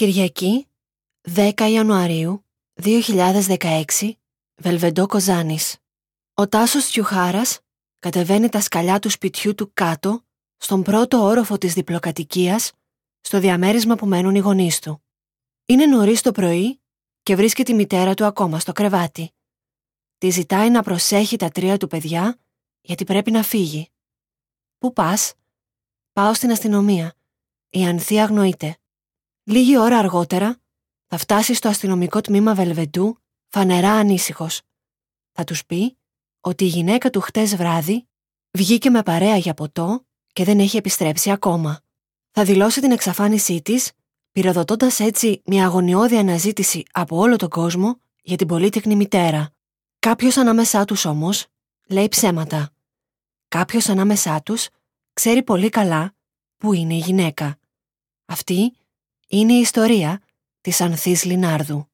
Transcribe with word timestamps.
Κυριακή, 0.00 0.66
10 1.34 1.52
Ιανουαρίου 1.70 2.44
2016, 2.82 4.10
Βελβεντό 4.54 5.06
Κοζάνης. 5.06 5.76
Ο 6.34 6.48
Τάσος 6.48 6.84
Τσιουχάρας 6.84 7.60
κατεβαίνει 7.98 8.48
τα 8.48 8.60
σκαλιά 8.60 8.98
του 8.98 9.10
σπιτιού 9.10 9.54
του 9.54 9.70
κάτω, 9.74 10.24
στον 10.56 10.82
πρώτο 10.82 11.22
όροφο 11.22 11.58
της 11.58 11.74
διπλοκατοικίας, 11.74 12.72
στο 13.20 13.40
διαμέρισμα 13.40 13.94
που 13.94 14.06
μένουν 14.06 14.34
οι 14.34 14.38
γονείς 14.38 14.78
του. 14.78 15.02
Είναι 15.66 15.86
νωρίς 15.86 16.20
το 16.20 16.32
πρωί 16.32 16.80
και 17.22 17.36
βρίσκει 17.36 17.62
τη 17.62 17.74
μητέρα 17.74 18.14
του 18.14 18.24
ακόμα 18.24 18.58
στο 18.58 18.72
κρεβάτι. 18.72 19.32
Τη 20.18 20.30
ζητάει 20.30 20.70
να 20.70 20.82
προσέχει 20.82 21.36
τα 21.36 21.48
τρία 21.48 21.76
του 21.76 21.86
παιδιά, 21.86 22.38
γιατί 22.80 23.04
πρέπει 23.04 23.30
να 23.30 23.42
φύγει. 23.42 23.88
Πού 24.78 24.92
πας; 24.92 25.34
Πάω 26.12 26.34
στην 26.34 26.50
αστυνομία. 26.50 27.14
Η 27.70 27.84
Ανθή 27.84 28.20
αγνοείται. 28.20 28.79
Λίγη 29.50 29.78
ώρα 29.78 29.98
αργότερα 29.98 30.60
θα 31.06 31.16
φτάσει 31.16 31.54
στο 31.54 31.68
αστυνομικό 31.68 32.20
τμήμα 32.20 32.54
Βελβεντού 32.54 33.18
φανερά 33.48 33.90
ανήσυχος. 33.90 34.60
Θα 35.32 35.44
τους 35.44 35.66
πει 35.66 35.96
ότι 36.40 36.64
η 36.64 36.66
γυναίκα 36.66 37.10
του 37.10 37.20
χτες 37.20 37.56
βράδυ 37.56 38.08
βγήκε 38.50 38.90
με 38.90 39.02
παρέα 39.02 39.36
για 39.36 39.54
ποτό 39.54 40.06
και 40.32 40.44
δεν 40.44 40.58
έχει 40.58 40.76
επιστρέψει 40.76 41.30
ακόμα. 41.30 41.80
Θα 42.30 42.44
δηλώσει 42.44 42.80
την 42.80 42.90
εξαφάνισή 42.90 43.62
της, 43.62 43.92
πυροδοτώντας 44.32 45.00
έτσι 45.00 45.42
μια 45.44 45.64
αγωνιώδη 45.64 46.16
αναζήτηση 46.16 46.82
από 46.92 47.16
όλο 47.16 47.36
τον 47.36 47.48
κόσμο 47.48 48.00
για 48.22 48.36
την 48.36 48.46
πολύτεκνη 48.46 48.96
μητέρα. 48.96 49.50
Κάποιος 49.98 50.36
ανάμεσά 50.36 50.84
τους 50.84 51.04
όμως 51.04 51.46
λέει 51.88 52.08
ψέματα. 52.08 52.70
Κάποιος 53.48 53.88
ανάμεσά 53.88 54.42
τους 54.42 54.68
ξέρει 55.12 55.42
πολύ 55.42 55.68
καλά 55.68 56.14
που 56.56 56.72
είναι 56.72 56.94
η 56.94 56.98
γυναίκα. 56.98 57.58
Αυτή 58.26 58.74
είναι 59.30 59.52
η 59.52 59.60
ιστορία 59.60 60.22
της 60.60 60.80
Ανθής 60.80 61.24
Λινάρδου. 61.24 61.89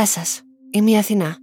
Γεια 0.00 0.08
σας, 0.08 0.40
είμαι 0.70 0.90
η 0.90 0.96
Αθηνά 0.96 1.36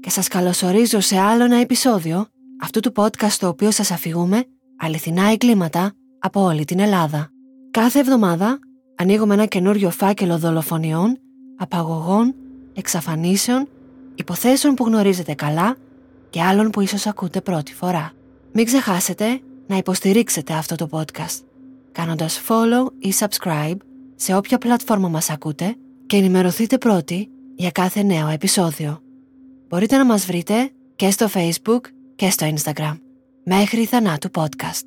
και 0.00 0.10
σας 0.10 0.28
καλωσορίζω 0.28 1.00
σε 1.00 1.18
άλλο 1.18 1.44
ένα 1.44 1.56
επεισόδιο 1.56 2.26
αυτού 2.62 2.80
του 2.80 2.92
podcast 2.96 3.30
στο 3.30 3.48
οποίο 3.48 3.70
σας 3.70 3.90
αφηγούμε 3.90 4.44
αληθινά 4.78 5.30
εγκλήματα 5.30 5.92
από 6.18 6.40
όλη 6.40 6.64
την 6.64 6.80
Ελλάδα. 6.80 7.30
Κάθε 7.70 7.98
εβδομάδα 7.98 8.58
ανοίγουμε 8.96 9.34
ένα 9.34 9.46
καινούριο 9.46 9.90
φάκελο 9.90 10.38
δολοφονιών, 10.38 11.18
απαγωγών, 11.56 12.34
εξαφανίσεων, 12.74 13.68
υποθέσεων 14.14 14.74
που 14.74 14.84
γνωρίζετε 14.84 15.34
καλά 15.34 15.76
και 16.30 16.42
άλλων 16.42 16.70
που 16.70 16.80
ίσως 16.80 17.06
ακούτε 17.06 17.40
πρώτη 17.40 17.74
φορά. 17.74 18.12
Μην 18.52 18.64
ξεχάσετε 18.64 19.40
να 19.66 19.76
υποστηρίξετε 19.76 20.52
αυτό 20.52 20.74
το 20.74 20.88
podcast 20.90 21.40
κάνοντας 21.92 22.42
follow 22.48 22.86
ή 22.98 23.12
subscribe 23.18 23.76
σε 24.14 24.36
όποια 24.36 24.58
πλατφόρμα 24.58 25.08
μας 25.08 25.30
ακούτε 25.30 25.76
και 26.06 26.16
ενημερωθείτε 26.16 26.78
πρώτοι 26.78 27.30
για 27.60 27.70
κάθε 27.70 28.02
νέο 28.02 28.28
επεισόδιο. 28.28 29.00
Μπορείτε 29.68 29.96
να 29.96 30.04
μας 30.04 30.26
βρείτε 30.26 30.70
και 30.96 31.10
στο 31.10 31.28
Facebook 31.34 31.80
και 32.16 32.30
στο 32.30 32.52
Instagram. 32.54 32.98
Μέχρι 33.44 33.84
θανάτου 33.84 34.30
podcast. 34.34 34.84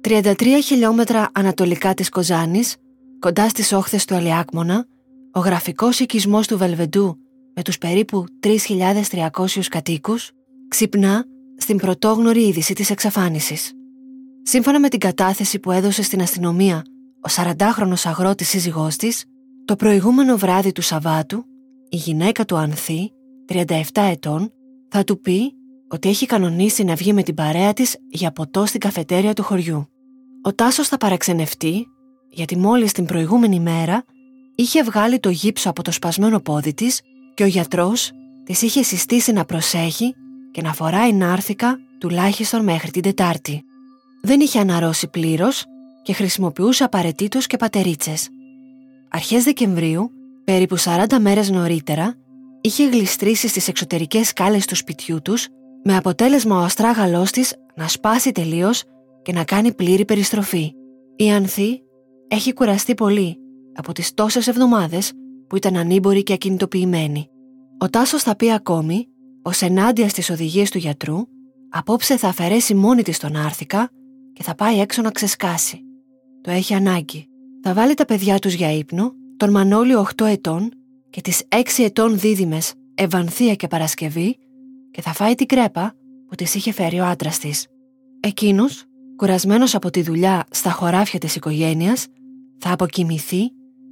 33 0.00 0.34
χιλιόμετρα 0.64 1.28
ανατολικά 1.32 1.94
της 1.94 2.08
Κοζάνης, 2.08 2.76
κοντά 3.18 3.48
στις 3.48 3.72
όχθες 3.72 4.04
του 4.04 4.14
Αλιάκμονα, 4.14 4.86
ο 5.32 5.40
γραφικός 5.40 6.00
οικισμός 6.00 6.46
του 6.46 6.58
Βελβεντού 6.58 7.16
με 7.54 7.62
τους 7.62 7.78
περίπου 7.78 8.24
3.300 8.40 9.68
κατοίκους 9.68 10.30
ξυπνά 10.68 11.24
στην 11.56 11.76
πρωτόγνωρη 11.76 12.46
είδηση 12.46 12.74
της 12.74 12.90
εξαφάνισης. 12.90 13.72
Σύμφωνα 14.42 14.80
με 14.80 14.88
την 14.88 14.98
κατάθεση 14.98 15.58
που 15.58 15.70
έδωσε 15.70 16.02
στην 16.02 16.20
αστυνομία 16.20 16.82
ο 17.20 17.42
40χρονος 17.42 18.02
αγρότης 18.04 18.48
σύζυγός 18.48 18.96
της, 18.96 19.24
το 19.64 19.76
προηγούμενο 19.76 20.36
βράδυ 20.36 20.72
του 20.72 20.82
Σαββάτου 20.82 21.44
η 21.88 21.96
γυναίκα 21.96 22.44
του 22.44 22.56
Ανθή, 22.56 23.12
37 23.48 23.82
ετών, 23.94 24.52
θα 24.88 25.04
του 25.04 25.20
πει 25.20 25.52
ότι 25.88 26.08
έχει 26.08 26.26
κανονίσει 26.26 26.84
να 26.84 26.94
βγει 26.94 27.12
με 27.12 27.22
την 27.22 27.34
παρέα 27.34 27.72
της 27.72 27.96
για 28.08 28.30
ποτό 28.30 28.66
στην 28.66 28.80
καφετέρια 28.80 29.32
του 29.32 29.42
χωριού. 29.42 29.88
Ο 30.42 30.54
Τάσος 30.54 30.88
θα 30.88 30.96
παραξενευτεί 30.96 31.86
γιατί 32.30 32.56
μόλις 32.56 32.92
την 32.92 33.04
προηγούμενη 33.04 33.60
μέρα 33.60 34.04
είχε 34.54 34.82
βγάλει 34.82 35.20
το 35.20 35.28
γύψο 35.28 35.70
από 35.70 35.82
το 35.82 35.92
σπασμένο 35.92 36.40
πόδι 36.40 36.74
της 36.74 37.00
και 37.34 37.42
ο 37.42 37.46
γιατρός 37.46 38.10
της 38.44 38.62
είχε 38.62 38.82
συστήσει 38.82 39.32
να 39.32 39.44
προσέχει 39.44 40.14
και 40.50 40.62
να 40.62 40.72
φοράει 40.72 41.12
νάρθηκα 41.12 41.78
τουλάχιστον 41.98 42.64
μέχρι 42.64 42.90
την 42.90 43.02
Τετάρτη. 43.02 43.64
Δεν 44.22 44.40
είχε 44.40 44.60
αναρρώσει 44.60 45.08
πλήρως 45.08 45.64
και 46.02 46.12
χρησιμοποιούσε 46.12 46.84
απαραίτητο 46.84 47.38
και 47.38 47.56
πατερίτσες. 47.56 48.28
Αρχές 49.08 49.44
Δεκεμβρίου 49.44 50.10
Περίπου 50.44 50.78
40 50.78 51.04
μέρες 51.20 51.50
νωρίτερα, 51.50 52.14
είχε 52.60 52.88
γλιστρήσει 52.88 53.48
στις 53.48 53.68
εξωτερικές 53.68 54.28
σκάλες 54.28 54.66
του 54.66 54.76
σπιτιού 54.76 55.22
τους 55.22 55.48
με 55.84 55.96
αποτέλεσμα 55.96 56.60
ο 56.60 56.62
αστράγαλός 56.62 57.30
της 57.30 57.54
να 57.74 57.88
σπάσει 57.88 58.32
τελείως 58.32 58.82
και 59.22 59.32
να 59.32 59.44
κάνει 59.44 59.72
πλήρη 59.72 60.04
περιστροφή. 60.04 60.72
Η 61.16 61.30
Ανθή 61.30 61.82
έχει 62.28 62.52
κουραστεί 62.52 62.94
πολύ 62.94 63.38
από 63.74 63.92
τις 63.92 64.14
τόσες 64.14 64.46
εβδομάδες 64.46 65.12
που 65.46 65.56
ήταν 65.56 65.76
ανήμπορη 65.76 66.22
και 66.22 66.32
ακινητοποιημένη. 66.32 67.28
Ο 67.78 67.90
Τάσος 67.90 68.22
θα 68.22 68.36
πει 68.36 68.52
ακόμη, 68.52 69.08
ως 69.42 69.62
ενάντια 69.62 70.08
στις 70.08 70.30
οδηγίες 70.30 70.70
του 70.70 70.78
γιατρού, 70.78 71.18
απόψε 71.70 72.16
θα 72.16 72.28
αφαιρέσει 72.28 72.74
μόνη 72.74 73.02
της 73.02 73.18
τον 73.18 73.36
άρθικα 73.36 73.90
και 74.32 74.42
θα 74.42 74.54
πάει 74.54 74.80
έξω 74.80 75.02
να 75.02 75.10
ξεσκάσει. 75.10 75.80
Το 76.40 76.50
έχει 76.50 76.74
ανάγκη. 76.74 77.28
Θα 77.62 77.74
βάλει 77.74 77.94
τα 77.94 78.04
παιδιά 78.04 78.38
τους 78.38 78.54
για 78.54 78.72
ύπνο 78.72 79.14
τον 79.36 79.50
Μανώλη 79.50 79.94
8 80.16 80.24
ετών 80.26 80.70
και 81.10 81.20
τις 81.20 81.42
6 81.48 81.62
ετών 81.78 82.18
δίδυμες 82.18 82.74
Ευανθία 82.94 83.54
και 83.54 83.66
Παρασκευή 83.66 84.38
και 84.90 85.02
θα 85.02 85.12
φάει 85.12 85.34
την 85.34 85.46
κρέπα 85.46 85.94
που 86.28 86.34
της 86.34 86.54
είχε 86.54 86.72
φέρει 86.72 87.00
ο 87.00 87.04
άντρας 87.04 87.38
της. 87.38 87.66
Εκείνος, 88.20 88.84
κουρασμένος 89.16 89.74
από 89.74 89.90
τη 89.90 90.02
δουλειά 90.02 90.44
στα 90.50 90.70
χωράφια 90.70 91.18
της 91.18 91.36
οικογένειας, 91.36 92.06
θα 92.58 92.72
αποκοιμηθεί 92.72 93.50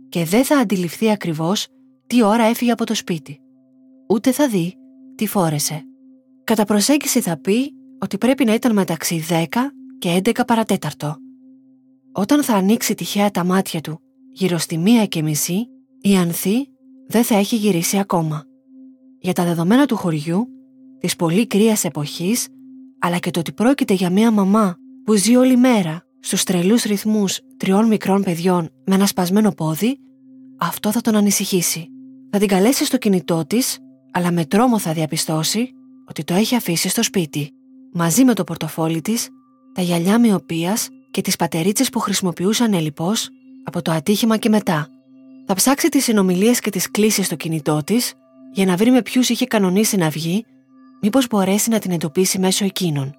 και 0.08 0.25
δεν 0.25 0.44
θα 0.44 0.58
αντιληφθεί 0.58 1.10
ακριβώς 1.10 1.66
τι 2.06 2.22
ώρα 2.22 2.44
έφυγε 2.44 2.72
από 2.72 2.86
το 2.86 2.94
σπίτι. 2.94 3.41
Ούτε 4.08 4.32
θα 4.32 4.48
δει 4.48 4.75
τι 5.14 5.26
φόρεσε. 5.26 5.84
Κατά 6.44 6.64
προσέγγιση 6.64 7.20
θα 7.20 7.36
πει 7.36 7.72
ότι 7.98 8.19
πρέπει 8.19 8.44
να 8.44 8.54
ήταν 8.54 8.72
μεταξύ 8.72 9.25
10 9.28 9.44
και 9.98 10.20
11 10.25 10.41
παρατέταρτο. 10.47 11.16
Όταν 12.12 12.42
θα 12.42 12.54
ανοίξει 12.54 12.94
τυχαία 12.94 13.31
τα 13.31 13.44
μάτια 13.44 13.81
του 13.81 14.00
γύρω 14.32 14.59
στη 14.59 14.78
μία 14.78 15.06
και 15.06 15.22
μισή, 15.22 15.66
η 16.00 16.16
Ανθή 16.16 16.69
δεν 17.06 17.25
θα 17.25 17.37
έχει 17.37 17.56
γυρίσει 17.56 17.98
ακόμα. 17.98 18.44
Για 19.19 19.32
τα 19.32 19.44
δεδομένα 19.44 19.87
του 19.87 19.97
χωριού, 19.97 20.48
της 20.98 21.16
πολύ 21.16 21.47
κρύας 21.47 21.84
εποχής, 21.84 22.48
αλλά 22.98 23.19
και 23.19 23.31
το 23.31 23.41
ότι 23.41 23.52
πρόκειται 23.52 23.94
για 23.94 24.11
μία 24.11 24.31
μαμά 24.31 24.76
που 25.05 25.14
ζει 25.14 25.37
όλη 25.37 25.56
μέρα 25.56 26.02
στους 26.20 26.44
τρελούς 26.44 26.82
ρυθμούς 26.82 27.40
τριών 27.56 27.87
μικρών 27.87 28.23
παιδιών 28.23 28.69
με 28.84 28.94
ένα 28.94 29.06
σπασμένο 29.06 29.50
πόδι, 29.50 29.99
αυτό 30.58 30.93
θα 30.93 31.00
τον 31.00 31.14
ανησυχήσει. 31.14 31.88
Θα 32.31 32.38
την 32.38 32.49
καλέσει 32.49 32.85
στο 32.85 32.96
κινητό 32.96 33.44
της, 33.46 33.78
αλλά 34.12 34.32
με 34.32 34.44
τρόμο 34.44 34.78
θα 34.78 34.93
διαπιστώσει 34.93 35.70
ότι 36.08 36.25
το 36.25 36.35
έχει 36.35 36.55
αφήσει 36.55 36.88
στο 36.88 37.02
σπίτι, 37.02 37.50
μαζί 37.93 38.25
με 38.25 38.35
το 38.35 38.44
πορτοφόλι 38.44 39.00
της, 39.00 39.28
τα 39.75 39.82
γυαλιά 39.82 40.19
μοιοπίας 40.19 40.88
και 41.11 41.20
τις 41.20 41.37
πατερίτσες 41.37 41.90
που 41.90 41.99
χρησιμοποιούσαν 41.99 42.73
ελλιπώς 42.73 43.31
από 43.62 43.82
το 43.82 43.91
ατύχημα 43.91 44.37
και 44.37 44.49
μετά. 44.49 44.88
Θα 45.47 45.55
ψάξει 45.55 45.88
τις 45.88 46.05
συνομιλίες 46.05 46.61
και 46.61 46.70
τις 46.70 46.91
κλήσεις 46.91 47.26
στο 47.26 47.37
κινητό 47.37 47.81
της 47.85 48.14
για 48.53 48.67
να 48.67 48.76
βρει 48.76 48.91
με 48.91 49.03
ποιους 49.03 49.29
είχε 49.29 49.47
κανονίσει 49.47 49.97
να 49.97 50.09
βγει, 50.09 50.44
μήπως 51.00 51.26
μπορέσει 51.26 51.70
να 51.70 51.79
την 51.79 51.91
εντοπίσει 51.91 52.38
μέσω 52.38 52.64
εκείνων. 52.64 53.14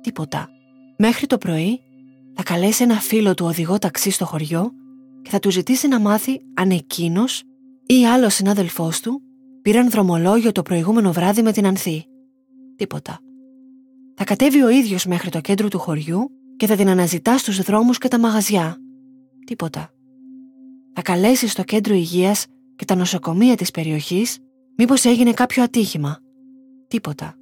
Τίποτα. 0.00 0.48
Μέχρι 0.96 1.26
το 1.26 1.38
πρωί 1.38 1.80
θα 2.34 2.42
καλέσει 2.42 2.82
ένα 2.82 2.94
φίλο 2.94 3.34
του 3.34 3.46
οδηγό 3.46 3.78
ταξί 3.78 4.10
στο 4.10 4.24
χωριό 4.24 4.72
και 5.22 5.30
θα 5.30 5.38
του 5.38 5.50
ζητήσει 5.50 5.88
να 5.88 6.00
μάθει 6.00 6.40
αν 6.54 6.70
εκείνος 6.70 7.42
ή 7.86 8.06
άλλος 8.06 8.34
συνάδελφός 8.34 9.00
του 9.00 9.22
πήραν 9.62 9.90
δρομολόγιο 9.90 10.52
το 10.52 10.62
προηγούμενο 10.62 11.12
βράδυ 11.12 11.42
με 11.42 11.52
την 11.52 11.66
Ανθή. 11.66 12.06
Τίποτα. 12.76 13.12
Θα 13.12 14.24
Θα 14.24 14.24
κατέβει 14.24 14.62
ο 14.62 14.68
ίδιος 14.68 15.06
μέχρι 15.06 15.30
το 15.30 15.40
κέντρο 15.40 15.68
του 15.68 15.78
χωριού 15.78 16.30
και 16.56 16.66
θα 16.66 16.76
την 16.76 16.88
αναζητά 16.88 17.38
στους 17.38 17.62
δρόμους 17.62 17.98
και 17.98 18.08
τα 18.08 18.18
μαγαζιά. 18.18 18.76
Τίποτα. 19.52 19.90
Θα 20.94 21.02
καλέσει 21.02 21.48
στο 21.48 21.62
κέντρο 21.62 21.94
υγείας 21.94 22.46
και 22.76 22.84
τα 22.84 22.94
νοσοκομεία 22.94 23.54
της 23.54 23.70
περιοχής 23.70 24.38
μήπως 24.76 25.04
έγινε 25.04 25.32
κάποιο 25.32 25.62
ατύχημα. 25.62 26.18
Τίποτα. 26.88 27.34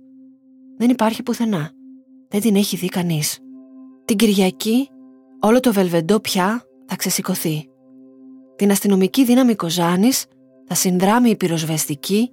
Δεν 0.76 0.90
υπάρχει 0.90 1.22
πουθενά. 1.22 1.70
Δεν 2.28 2.40
την 2.40 2.56
έχει 2.56 2.76
δει 2.76 2.86
κανείς. 2.88 3.38
Την 4.04 4.16
Κυριακή 4.16 4.88
όλο 5.40 5.60
το 5.60 5.72
βελβεντό 5.72 6.20
πια 6.20 6.62
θα 6.86 6.96
ξεσηκωθεί. 6.96 7.68
Την 8.56 8.70
αστυνομική 8.70 9.24
δύναμη 9.24 9.54
Κοζάνης 9.54 10.26
θα 10.66 10.74
συνδράμει 10.74 11.30
η 11.30 11.36
πυροσβεστική, 11.36 12.30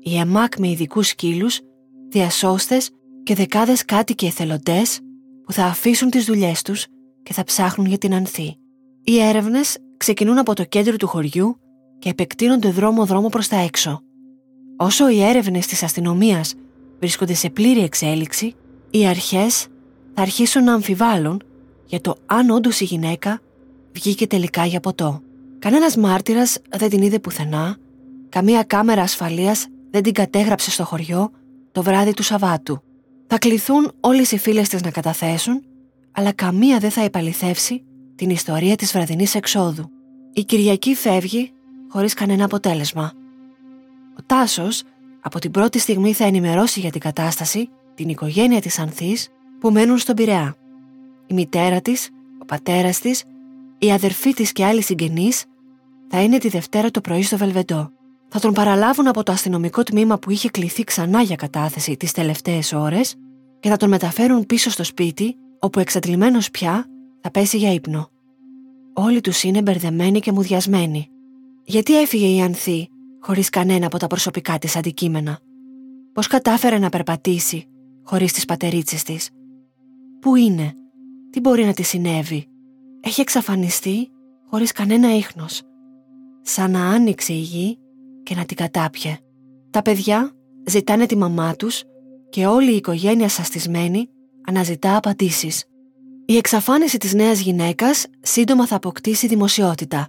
η 0.00 0.18
ΕΜΑΚ 0.18 0.58
με 0.58 0.68
ειδικούς 0.68 1.08
σκύλους, 1.08 1.60
διασώστες 2.08 2.90
και 3.22 3.34
δεκάδες 3.34 3.84
κάτοικοι 3.84 4.26
εθελοντές 4.26 5.00
που 5.44 5.52
θα 5.52 5.64
αφήσουν 5.64 6.10
τις 6.10 6.24
δουλειές 6.24 6.62
τους 6.62 6.86
και 7.22 7.32
θα 7.32 7.44
ψάχνουν 7.44 7.86
για 7.86 7.98
την 7.98 8.14
Ανθή. 8.14 8.58
Οι 9.08 9.20
έρευνες 9.20 9.78
ξεκινούν 9.96 10.38
από 10.38 10.54
το 10.54 10.64
κέντρο 10.64 10.96
του 10.96 11.06
χωριού 11.06 11.58
και 11.98 12.08
επεκτείνονται 12.08 12.70
δρόμο-δρόμο 12.70 13.28
προς 13.28 13.48
τα 13.48 13.56
έξω. 13.56 14.00
Όσο 14.76 15.08
οι 15.08 15.22
έρευνες 15.22 15.66
της 15.66 15.82
αστυνομίας 15.82 16.54
βρίσκονται 16.98 17.34
σε 17.34 17.50
πλήρη 17.50 17.80
εξέλιξη, 17.82 18.54
οι 18.90 19.06
αρχές 19.06 19.66
θα 20.14 20.22
αρχίσουν 20.22 20.64
να 20.64 20.72
αμφιβάλλουν 20.72 21.42
για 21.86 22.00
το 22.00 22.14
αν 22.26 22.50
όντως 22.50 22.80
η 22.80 22.84
γυναίκα 22.84 23.40
βγήκε 23.92 24.26
τελικά 24.26 24.64
για 24.64 24.80
ποτό. 24.80 25.20
Κανένας 25.58 25.96
μάρτυρας 25.96 26.58
δεν 26.76 26.90
την 26.90 27.02
είδε 27.02 27.18
πουθενά, 27.18 27.76
καμία 28.28 28.62
κάμερα 28.62 29.02
ασφαλείας 29.02 29.66
δεν 29.90 30.02
την 30.02 30.12
κατέγραψε 30.12 30.70
στο 30.70 30.84
χωριό 30.84 31.30
το 31.72 31.82
βράδυ 31.82 32.14
του 32.14 32.22
Σαββάτου. 32.22 32.82
Θα 33.26 33.38
κληθούν 33.38 33.92
όλες 34.00 34.32
οι 34.32 34.38
φίλες 34.38 34.68
της 34.68 34.82
να 34.82 34.90
καταθέσουν, 34.90 35.62
αλλά 36.12 36.32
καμία 36.32 36.78
δεν 36.78 36.90
θα 36.90 37.00
επαληθεύσει 37.00 37.85
την 38.16 38.30
ιστορία 38.30 38.76
της 38.76 38.92
βραδινής 38.92 39.34
εξόδου. 39.34 39.90
Η 40.32 40.44
Κυριακή 40.44 40.94
φεύγει 40.94 41.52
χωρίς 41.88 42.14
κανένα 42.14 42.44
αποτέλεσμα. 42.44 43.12
Ο 44.18 44.22
Τάσος 44.26 44.82
από 45.20 45.38
την 45.38 45.50
πρώτη 45.50 45.78
στιγμή 45.78 46.12
θα 46.12 46.24
ενημερώσει 46.24 46.80
για 46.80 46.90
την 46.90 47.00
κατάσταση 47.00 47.68
την 47.94 48.08
οικογένεια 48.08 48.60
της 48.60 48.78
Ανθής 48.78 49.28
που 49.60 49.70
μένουν 49.70 49.98
στον 49.98 50.14
Πειραιά. 50.14 50.56
Η 51.26 51.34
μητέρα 51.34 51.80
της, 51.80 52.10
ο 52.42 52.44
πατέρας 52.44 53.00
της, 53.00 53.24
η 53.78 53.92
αδερφή 53.92 54.32
της 54.32 54.52
και 54.52 54.64
άλλοι 54.64 54.82
συγγενείς 54.82 55.44
θα 56.08 56.22
είναι 56.22 56.38
τη 56.38 56.48
Δευτέρα 56.48 56.90
το 56.90 57.00
πρωί 57.00 57.22
στο 57.22 57.36
Βελβεντό. 57.36 57.90
Θα 58.28 58.40
τον 58.40 58.52
παραλάβουν 58.52 59.06
από 59.06 59.22
το 59.22 59.32
αστυνομικό 59.32 59.82
τμήμα 59.82 60.18
που 60.18 60.30
είχε 60.30 60.48
κληθεί 60.48 60.84
ξανά 60.84 61.22
για 61.22 61.36
κατάθεση 61.36 61.96
τις 61.96 62.12
τελευταίες 62.12 62.72
ώρες 62.72 63.14
και 63.60 63.68
θα 63.68 63.76
τον 63.76 63.88
μεταφέρουν 63.88 64.46
πίσω 64.46 64.70
στο 64.70 64.84
σπίτι 64.84 65.36
όπου 65.58 65.80
εξαντλημένος 65.80 66.50
πια 66.50 66.86
θα 67.26 67.32
πέσει 67.32 67.56
για 67.56 67.72
ύπνο. 67.72 68.08
Όλοι 68.92 69.20
τους 69.20 69.42
είναι 69.42 69.62
μπερδεμένοι 69.62 70.20
και 70.20 70.32
μουδιασμένοι. 70.32 71.08
Γιατί 71.64 72.00
έφυγε 72.00 72.26
η 72.26 72.40
Ανθή 72.40 72.88
χωρίς 73.20 73.48
κανένα 73.48 73.86
από 73.86 73.98
τα 73.98 74.06
προσωπικά 74.06 74.58
της 74.58 74.76
αντικείμενα; 74.76 75.38
Πώς 76.12 76.26
κατάφερε 76.26 76.78
να 76.78 76.88
περπατήσει 76.88 77.66
χωρίς 78.02 78.32
τις 78.32 78.44
πατερίτσες 78.44 79.02
της; 79.02 79.30
Πού 80.20 80.36
είναι, 80.36 80.72
τι 81.30 81.40
μπορεί 81.40 81.64
να 81.64 81.72
τη 81.72 81.82
συνέβη; 81.82 82.46
Έχει 83.00 83.20
εξαφανιστεί 83.20 84.08
χωρίς 84.50 84.72
κανένα 84.72 85.16
ίχνος. 85.16 85.62
Σαν 86.42 86.70
να 86.70 86.88
άνοιξε 86.88 87.32
η 87.32 87.40
γη 87.40 87.78
και 88.22 88.34
να 88.34 88.44
την 88.44 88.56
κατάπιε. 88.56 89.18
Τα 89.70 89.82
παιδιά 89.82 90.32
ζητάνε 90.66 91.06
τη 91.06 91.16
μαμά 91.16 91.54
τους 91.54 91.84
και 92.28 92.46
όλη 92.46 92.72
η 92.72 92.76
οικογένεια 92.76 93.28
σαστισμένη 93.28 94.08
αναζητά 94.46 94.96
απαντήσεις. 94.96 95.64
Η 96.28 96.36
εξαφάνιση 96.36 96.98
της 96.98 97.14
νέας 97.14 97.40
γυναίκας 97.40 98.06
σύντομα 98.20 98.66
θα 98.66 98.76
αποκτήσει 98.76 99.26
δημοσιότητα. 99.26 100.08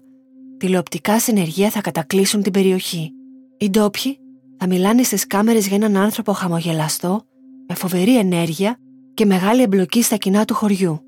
Τηλεοπτικά 0.57 1.19
συνεργεία 1.19 1.69
θα 1.69 1.81
κατακλείσουν 1.81 2.41
την 2.41 2.51
περιοχή. 2.51 3.11
Οι 3.57 3.69
ντόπιοι 3.69 4.19
θα 4.57 4.67
μιλάνε 4.67 5.03
στις 5.03 5.27
κάμερες 5.27 5.67
για 5.67 5.75
έναν 5.75 5.97
άνθρωπο 5.97 6.33
χαμογελαστό, 6.33 7.21
με 7.67 7.75
φοβερή 7.75 8.17
ενέργεια 8.17 8.77
και 9.13 9.25
μεγάλη 9.25 9.61
εμπλοκή 9.61 10.01
στα 10.01 10.15
κοινά 10.15 10.45
του 10.45 10.53
χωριού. 10.53 11.01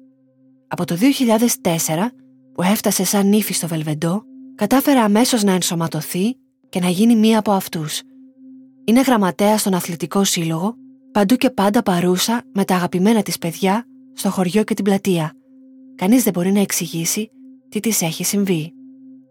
Από 0.67 0.85
το 0.85 0.95
2004, 0.95 2.11
που 2.53 2.61
έφτασε 2.61 3.03
σαν 3.03 3.27
νύφη 3.27 3.53
στο 3.53 3.67
Βελβεντό, 3.67 4.23
κατάφερε 4.55 4.99
αμέσως 4.99 5.43
να 5.43 5.51
ενσωματωθεί 5.51 6.37
και 6.69 6.79
να 6.79 6.89
γίνει 6.89 7.15
μία 7.15 7.39
από 7.39 7.51
αυτούς. 7.51 8.01
Είναι 8.85 9.01
γραμματέα 9.01 9.57
στον 9.57 9.73
αθλητικό 9.73 10.23
σύλλογο, 10.23 10.75
παντού 11.11 11.35
και 11.35 11.49
πάντα 11.49 11.83
παρούσα 11.83 12.43
με 12.53 12.65
τα 12.65 12.75
αγαπημένα 12.75 13.21
της 13.21 13.37
παιδιά 13.37 13.88
στο 14.19 14.29
χωριό 14.29 14.63
και 14.63 14.73
την 14.73 14.83
πλατεία. 14.83 15.33
Κανείς 15.95 16.23
δεν 16.23 16.33
μπορεί 16.33 16.51
να 16.51 16.59
εξηγήσει 16.59 17.31
τι 17.69 17.79
της 17.79 18.01
έχει 18.01 18.23
συμβεί. 18.23 18.73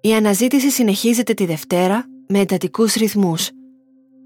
Η 0.01 0.15
αναζήτηση 0.15 0.71
συνεχίζεται 0.71 1.35
τη 1.35 1.47
Δευτέρα 1.47 2.05
με 2.29 2.39
εντατικούς 2.39 2.95
ρυθμούς. 2.95 3.51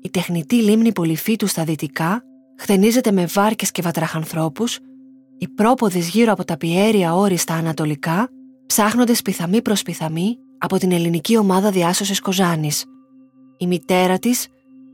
Η 0.03 0.11
τεχνητή 0.11 0.57
λίμνη 0.57 0.93
Πολυφίτου 0.93 1.47
στα 1.47 1.65
δυτικά 1.65 2.23
χθενίζεται 2.59 3.13
με 3.13 3.27
βάρκες 3.27 3.71
και 3.71 3.83
βατραχανθρώπους, 3.83 4.79
οι 5.39 5.49
πρόποδες 5.49 6.09
γύρω 6.09 6.33
από 6.33 6.45
τα 6.45 6.57
πιέρια 6.57 7.15
όρη 7.15 7.37
στα 7.37 7.55
ανατολικά 7.55 8.29
ψάχνονται 8.67 9.15
σπιθαμή 9.15 9.63
προς 9.63 9.83
πιθαμή 9.83 10.39
από 10.59 10.79
την 10.79 10.93
ελληνική 10.93 11.37
ομάδα 11.37 11.71
διάσωσης 11.71 12.21
Κοζάνης. 12.21 12.85
Η 13.59 13.67
μητέρα 13.67 14.19
της 14.19 14.47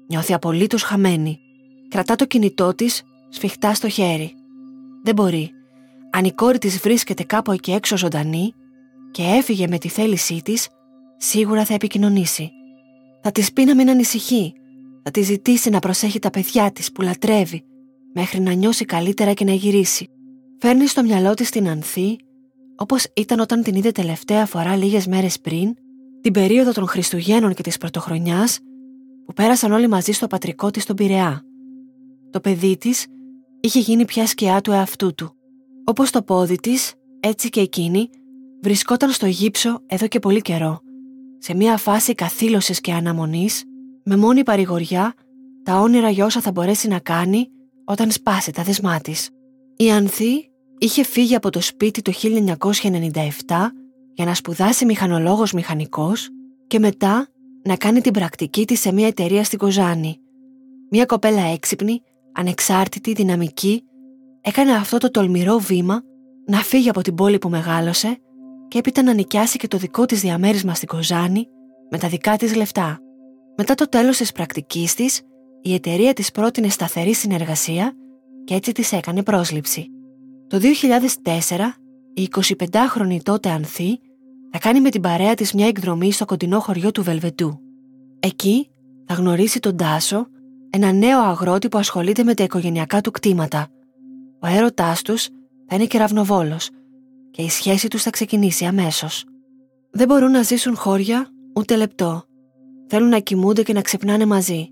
νιώθει 0.09 0.35
απολύτως 0.35 0.83
χαμένη. 0.83 1.39
Κρατά 1.89 2.17
το 2.17 2.25
κινητό 2.25 2.75
της 2.75 3.03
σφιχτά 3.29 3.75
στο 3.75 3.89
χέρι. 3.89 4.33
Δεν 5.03 5.15
μπορεί. 5.15 5.53
Αν 6.11 6.25
η 6.25 6.33
κόρη 6.33 6.59
της 6.59 6.79
βρίσκεται 6.79 7.23
κάπου 7.23 7.53
εκεί 7.53 7.73
έξω 7.73 7.97
ζωντανή 7.97 8.55
και 9.11 9.23
έφυγε 9.23 9.67
με 9.69 9.79
τη 9.79 9.89
θέλησή 9.89 10.41
της, 10.45 10.69
σίγουρα 11.17 11.65
θα 11.65 11.75
επικοινωνήσει. 11.75 12.51
Θα 13.23 13.33
της 13.33 13.53
πει 13.53 13.65
να 13.65 13.75
μην 13.75 13.91
ανησυχεί. 13.91 14.53
Θα 15.03 15.11
της 15.11 15.27
ζητήσει 15.27 15.71
να 15.71 15.79
προσέχει 15.79 16.19
τα 16.19 16.31
παιδιά 16.31 16.73
της 16.73 16.93
που 16.93 17.03
λατρεύει 17.03 17.65
μέχρι 18.15 18.41
να 18.41 18.53
νιώσει 18.53 18.85
καλύτερα 18.85 19.33
και 19.33 19.45
να 19.45 19.53
γυρίσει. 19.53 20.09
Φέρνει 20.59 20.87
στο 20.87 21.03
μυαλό 21.03 21.35
της 21.35 21.51
την 21.51 21.69
Ανθή 21.69 22.19
όπως 22.81 23.07
ήταν 23.17 23.41
όταν 23.41 23.63
την 23.63 23.75
είδε 23.75 23.91
τελευταία 23.91 24.47
φορά 24.47 24.77
λίγες 24.77 25.07
μέρες 25.07 25.41
πριν, 25.41 25.75
την 26.21 26.33
περίοδο 26.33 26.73
των 26.73 26.87
Χριστουγέννων 26.87 27.55
και 27.55 27.63
της 27.63 27.79
Πρωτοχρονιάς 27.79 28.59
που 29.27 29.33
πέρασαν 29.33 29.73
όλοι 29.73 29.89
μαζί 29.89 30.13
στο 30.13 30.27
πατρικό 30.27 30.71
της 30.71 30.83
στον 30.83 30.97
Πειραιά. 30.97 31.43
Το 32.31 32.41
παιδί 32.41 32.77
της 32.77 33.07
είχε 33.61 33.79
γίνει 33.79 34.05
πια 34.05 34.27
σκιά 34.27 34.61
του 34.61 34.73
εαυτού 34.73 35.15
του. 35.15 35.38
Όπως 35.89 36.11
το 36.11 36.23
πόδι 36.23 36.57
της, 36.57 36.95
έτσι 37.21 37.49
και 37.49 37.61
εκείνη, 37.61 38.09
βρισκόταν 38.63 39.11
στο 39.11 39.27
γύψο 39.27 39.83
εδώ 39.87 40.07
και 40.07 40.19
πολύ 40.19 40.41
καιρό, 40.41 40.81
σε 41.39 41.55
μια 41.55 41.77
φάση 41.77 42.15
καθήλωσης 42.15 42.81
και 42.81 42.93
αναμονής, 42.93 43.65
με 44.05 44.17
μόνη 44.17 44.43
παρηγοριά 44.43 45.15
τα 45.63 45.81
όνειρα 45.81 46.11
για 46.11 46.25
όσα 46.25 46.41
θα 46.41 46.51
μπορέσει 46.51 46.89
να 46.89 46.99
κάνει 46.99 47.49
όταν 47.85 48.11
σπάσει 48.11 48.53
τα 48.53 48.63
δεσμά 48.63 49.01
της. 49.01 49.31
Η 49.77 49.91
Ανθή 49.91 50.51
είχε 50.79 51.05
φύγει 51.05 51.35
από 51.35 51.51
το 51.51 51.61
σπίτι 51.61 52.03
το 52.03 52.13
1997 52.13 53.73
για 54.15 54.25
να 54.25 54.35
σπουδάσει 54.35 54.85
μηχανολόγος 54.85 55.53
μηχανικός 55.53 56.29
και 56.67 56.79
μετά 56.79 57.29
να 57.63 57.77
κάνει 57.77 58.01
την 58.01 58.13
πρακτική 58.13 58.67
της 58.67 58.81
σε 58.81 58.93
μια 58.93 59.07
εταιρεία 59.07 59.45
στην 59.45 59.59
Κοζάνη. 59.59 60.19
Μια 60.91 61.05
κοπέλα 61.05 61.43
έξυπνη, 61.43 62.03
ανεξάρτητη, 62.33 63.13
δυναμική, 63.13 63.83
έκανε 64.41 64.73
αυτό 64.73 64.99
το 64.99 65.11
τολμηρό 65.11 65.59
βήμα 65.59 66.03
να 66.47 66.59
φύγει 66.59 66.89
από 66.89 67.03
την 67.03 67.15
πόλη 67.15 67.39
που 67.39 67.49
μεγάλωσε 67.49 68.19
και 68.69 68.79
έπειτα 68.79 69.03
να 69.03 69.13
νοικιάσει 69.13 69.59
και 69.59 69.69
το 69.69 69.79
δικό 69.79 70.07
της 70.07 70.21
διαμέρισμα 70.21 70.75
στην 70.75 70.89
Κοζάνη 70.89 71.49
με 71.91 71.99
τα 71.99 72.09
δικά 72.09 72.37
της 72.37 72.55
λεφτά. 72.55 72.99
Μετά 73.57 73.75
το 73.75 73.89
τέλος 73.89 74.17
της 74.17 74.33
πρακτικής 74.33 74.95
της, 74.95 75.23
η 75.63 75.75
εταιρεία 75.75 76.13
της 76.13 76.31
πρότεινε 76.31 76.69
σταθερή 76.69 77.15
συνεργασία 77.15 77.93
και 78.45 78.55
έτσι 78.55 78.73
της 78.73 78.93
έκανε 78.93 79.23
πρόσληψη. 79.23 79.87
Το 80.47 80.59
2004, 80.59 81.79
η 82.15 82.29
25χρονη 82.31 83.19
τότε 83.23 83.49
Ανθή 83.49 84.01
θα 84.51 84.59
κάνει 84.59 84.81
με 84.81 84.91
την 84.91 85.01
παρέα 85.01 85.35
της 85.35 85.53
μια 85.53 85.67
εκδρομή 85.67 86.13
στο 86.13 86.25
κοντινό 86.25 86.61
χωριό 86.61 86.91
του 86.91 87.03
Βελβετού. 87.03 87.61
Εκεί 88.21 88.69
θα 89.07 89.15
γνωρίσει 89.15 89.61
τον 89.61 89.77
Τάσο, 89.77 90.27
ένα 90.71 90.93
νέο 90.93 91.21
αγρότη 91.21 91.69
που 91.69 91.79
ασχολείται 91.79 92.23
με 92.23 92.35
τα 92.35 92.43
οικογενειακά 92.43 93.01
του 93.01 93.11
κτήματα. 93.11 93.69
Ο 94.41 94.47
έρωτάς 94.47 95.03
τους 95.03 95.29
θα 95.67 95.75
είναι 95.75 95.87
κεραυνοβόλος 95.87 96.71
και 97.31 97.43
η 97.43 97.49
σχέση 97.49 97.89
τους 97.89 98.03
θα 98.03 98.11
ξεκινήσει 98.11 98.65
αμέσως. 98.65 99.25
Δεν 99.91 100.07
μπορούν 100.07 100.31
να 100.31 100.43
ζήσουν 100.43 100.77
χώρια 100.77 101.29
ούτε 101.55 101.77
λεπτό. 101.77 102.23
Θέλουν 102.87 103.09
να 103.09 103.19
κοιμούνται 103.19 103.63
και 103.63 103.73
να 103.73 103.81
ξυπνάνε 103.81 104.27
μαζί. 104.27 104.69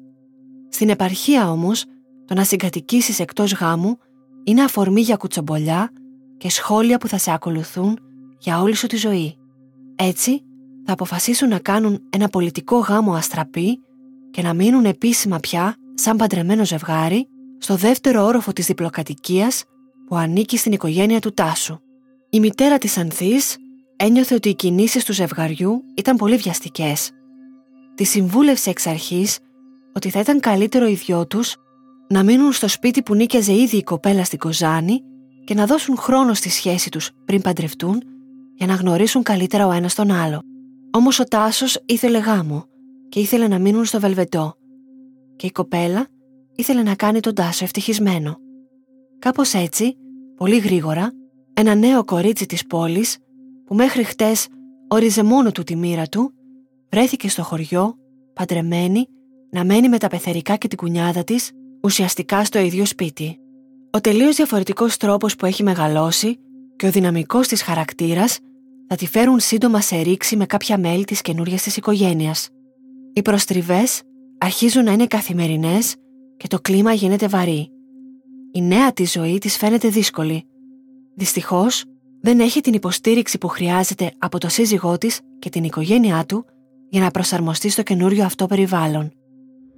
Στην 0.69 0.89
επαρχία 0.89 1.51
όμως, 1.51 1.85
το 2.25 2.35
να 2.35 2.45
συγκατοικήσεις 2.45 3.21
εκτός 3.21 3.53
γάμου 3.53 3.99
είναι 4.45 4.63
αφορμή 4.63 5.01
για 5.01 5.17
κουτσομπολιά 5.17 5.93
και 6.37 6.51
σχόλια 6.51 6.99
που 6.99 7.09
θα 7.09 7.19
σε 7.19 7.33
ακολουθούν 7.33 7.99
για 8.39 8.61
όλη 8.61 8.75
σου 8.75 8.87
τη 8.87 8.97
ζωή. 8.97 9.37
Έτσι, 9.97 10.43
θα 10.85 10.93
αποφασίσουν 10.93 11.49
να 11.49 11.59
κάνουν 11.59 12.03
ένα 12.11 12.29
πολιτικό 12.29 12.79
γάμο 12.79 13.13
αστραπή 13.13 13.81
και 14.31 14.43
να 14.43 14.55
μείνουν 14.55 14.85
επίσημα 14.85 15.39
πια 15.39 15.77
σαν 15.95 16.17
παντρεμένο 16.17 16.65
ζευγάρι 16.65 17.29
στο 17.59 17.77
δεύτερο 17.77 18.25
όροφο 18.25 18.53
της 18.53 18.67
διπλοκατοικίας 18.67 19.65
που 20.07 20.17
ανήκει 20.17 20.57
στην 20.57 20.73
οικογένεια 20.73 21.21
του 21.21 21.33
Τάσου. 21.33 21.79
Η 22.31 22.41
μητέρα 22.41 22.79
της 22.79 22.99
Ανθής 22.99 23.57
ένιωθε 23.97 24.35
ότι 24.35 24.49
οι 24.49 24.55
κινήσεις 24.55 25.05
του 25.05 25.13
ζευγαριού 25.13 25.83
ήταν 25.97 26.17
πολύ 26.17 26.37
βιαστικές. 26.37 27.11
Τη 27.95 28.05
συμβούλευσε 28.05 28.71
εξ 28.71 28.87
αρχής 28.87 29.39
ότι 29.95 30.11
θα 30.11 30.21
ήταν 30.21 30.41
καλύτερο 30.41 30.87
οι 30.87 30.95
δυο 30.95 31.27
τους 31.27 31.57
να 32.09 32.23
μείνουν 32.23 32.53
στο 32.53 32.69
σπίτι 32.69 33.03
που 33.03 33.15
νίκιαζε 33.15 33.53
ήδη 33.53 33.77
η 33.77 33.83
κοπέλα 33.83 34.25
στην 34.25 34.39
Κοζάνη 34.39 35.01
και 35.45 35.55
να 35.55 35.67
δώσουν 35.67 35.97
χρόνο 35.97 36.35
στη 36.35 36.49
σχέση 36.49 36.91
τους 36.91 37.11
πριν 37.25 37.41
παντρευτούν 37.41 38.03
για 38.55 38.67
να 38.67 38.75
γνωρίσουν 38.75 39.23
καλύτερα 39.23 39.67
ο 39.67 39.73
ένας 39.73 39.95
τον 39.95 40.11
άλλο. 40.11 40.43
Όμως 40.91 41.19
ο 41.21 41.25
Τάσος 41.25 41.79
ήθελε 41.87 42.19
γάμο 42.19 42.65
και 43.09 43.21
ήθελε 43.21 43.49
να 43.49 43.59
μείνουν 43.59 43.85
στο 43.85 44.01
Βελβετό 44.01 44.55
και 45.37 45.47
η 45.47 45.51
κοπέλα 45.51 46.07
ήθελε 46.57 46.83
να 46.83 46.95
κάνει 46.95 47.21
τον 47.21 47.35
Τάσο 47.35 47.65
ευτυχισμένο. 47.65 48.37
Κάπως 49.19 49.55
έτσι, 49.55 49.97
πολύ 50.37 50.59
γρήγορα, 50.59 51.13
ένα 51.53 51.75
νέο 51.75 52.05
κορίτσι 52.05 52.47
της 52.47 52.67
πόλης 52.67 53.19
που 53.67 53.75
μέχρι 53.75 54.05
χτες 54.05 54.47
όριζε 54.89 55.23
μόνο 55.23 55.53
του 55.53 55.63
τη 55.63 55.77
μοίρα 55.77 56.07
του, 56.07 56.33
βρέθηκε 56.91 57.29
στο 57.29 57.43
χωριό, 57.43 57.95
παντρεμένη, 58.33 59.07
να 59.51 59.65
μένει 59.65 59.89
με 59.89 59.99
τα 59.99 60.09
πεθερικά 60.09 60.57
και 60.57 60.69
την 60.69 60.79
κουνιάδα 60.79 61.25
της, 61.25 61.51
ουσιαστικά 61.83 62.45
στο 62.45 62.59
ίδιο 62.59 62.85
σπίτι. 62.85 63.39
Ο 63.91 64.01
τελείως 64.01 64.37
διαφορετικός 64.37 64.97
τρόπος 64.97 65.37
που 65.37 65.47
έχει 65.47 65.63
μεγαλώσει 65.63 66.39
και 66.77 66.87
ο 66.87 66.91
δυναμικός 66.91 67.49
της 67.49 67.63
χαρακτήρας 67.63 68.39
θα 68.89 68.97
τη 68.97 69.07
φέρουν 69.07 69.41
σύντομα 69.41 69.81
σε 69.81 70.01
ρήξη 70.01 70.37
με 70.37 70.47
κάποια 70.47 70.79
μέλη 70.79 71.05
της 71.05 71.21
καινούργια 71.21 71.57
της 71.57 71.77
οικογένειας. 71.77 72.49
Οι 73.13 73.23
προστριβές 73.23 74.03
αρχίζουν 74.39 74.85
να 74.85 74.93
είναι 74.93 75.07
καθημερινές 75.07 75.95
και 76.37 76.49
το 76.49 76.61
κλίμα 76.61 76.93
γίνεται 76.93 77.29
βαρύ. 77.29 77.71
Η 78.53 78.63
νέα 78.63 78.93
της 78.93 79.13
ζωή 79.13 79.39
της 79.39 79.57
φαίνεται 79.57 79.89
δύσκολη. 79.89 80.45
Δυστυχώς, 81.15 81.85
δεν 82.21 82.41
έχει 82.41 82.61
την 82.61 82.73
υποστήριξη 82.73 83.39
που 83.39 83.49
χρειάζεται 83.49 84.13
από 84.19 84.39
το 84.39 84.49
σύζυγό 84.49 84.99
της 84.99 85.21
και 85.39 85.51
την 85.51 85.65
οικογένειά 85.65 86.25
του 86.27 86.45
για 86.89 87.01
να 87.01 87.11
προσαρμοστεί 87.11 87.69
στο 87.69 87.83
καινούριο 87.83 88.25
αυτό 88.25 88.47
περιβάλλον. 88.47 89.13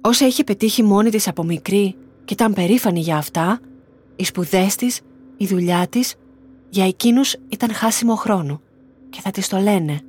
Όσα 0.01 0.27
είχε 0.27 0.43
πετύχει 0.43 0.83
μόνη 0.83 1.09
της 1.09 1.27
από 1.27 1.43
μικρή 1.43 1.95
και 2.25 2.33
ήταν 2.33 2.53
περήφανη 2.53 2.99
για 2.99 3.17
αυτά, 3.17 3.59
οι 4.15 4.23
σπουδές 4.23 4.75
της, 4.75 5.01
η 5.37 5.45
δουλειά 5.45 5.87
της, 5.87 6.15
για 6.69 6.85
εκείνους 6.85 7.35
ήταν 7.49 7.73
χάσιμο 7.73 8.15
χρόνο 8.15 8.61
και 9.09 9.21
θα 9.21 9.31
της 9.31 9.47
το 9.47 9.57
λένε. 9.57 10.01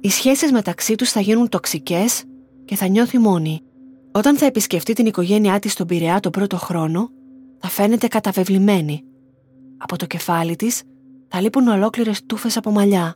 Οι 0.00 0.08
σχέσεις 0.08 0.52
μεταξύ 0.52 0.94
τους 0.94 1.10
θα 1.10 1.20
γίνουν 1.20 1.48
τοξικές 1.48 2.24
και 2.64 2.76
θα 2.76 2.86
νιώθει 2.86 3.18
μόνη. 3.18 3.60
Όταν 4.16 4.36
θα 4.36 4.46
επισκεφτεί 4.46 4.92
την 4.92 5.06
οικογένειά 5.06 5.58
της 5.58 5.72
στον 5.72 5.86
Πειραιά 5.86 6.20
τον 6.20 6.32
πρώτο 6.32 6.56
χρόνο, 6.56 7.10
θα 7.58 7.68
φαίνεται 7.68 8.08
καταβεβλημένη. 8.08 9.04
Από 9.76 9.96
το 9.96 10.06
κεφάλι 10.06 10.56
της 10.56 10.82
θα 11.28 11.40
λείπουν 11.40 11.68
ολόκληρες 11.68 12.26
τούφες 12.26 12.56
από 12.56 12.70
μαλλιά. 12.70 13.14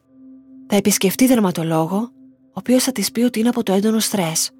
Θα 0.66 0.76
επισκεφτεί 0.76 1.26
δερματολόγο, 1.26 1.96
ο 1.96 2.52
οποίος 2.52 2.84
θα 2.84 2.92
της 2.92 3.10
πει 3.10 3.20
ότι 3.20 3.38
είναι 3.38 3.48
από 3.48 3.62
το 3.62 3.72
έντονο 3.72 3.98
στρες. 3.98 4.50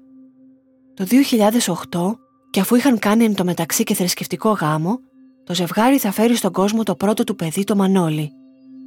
Το 0.93 1.05
2008, 1.05 2.19
και 2.49 2.59
αφού 2.59 2.75
είχαν 2.75 2.99
κάνει 2.99 3.23
εν 3.23 3.35
τω 3.35 3.43
μεταξύ 3.43 3.83
και 3.83 3.93
θρησκευτικό 3.93 4.51
γάμο, 4.51 4.99
το 5.43 5.53
ζευγάρι 5.53 5.97
θα 5.97 6.11
φέρει 6.11 6.35
στον 6.35 6.51
κόσμο 6.51 6.83
το 6.83 6.95
πρώτο 6.95 7.23
του 7.23 7.35
παιδί, 7.35 7.63
το 7.63 7.75
Μανώλη. 7.75 8.31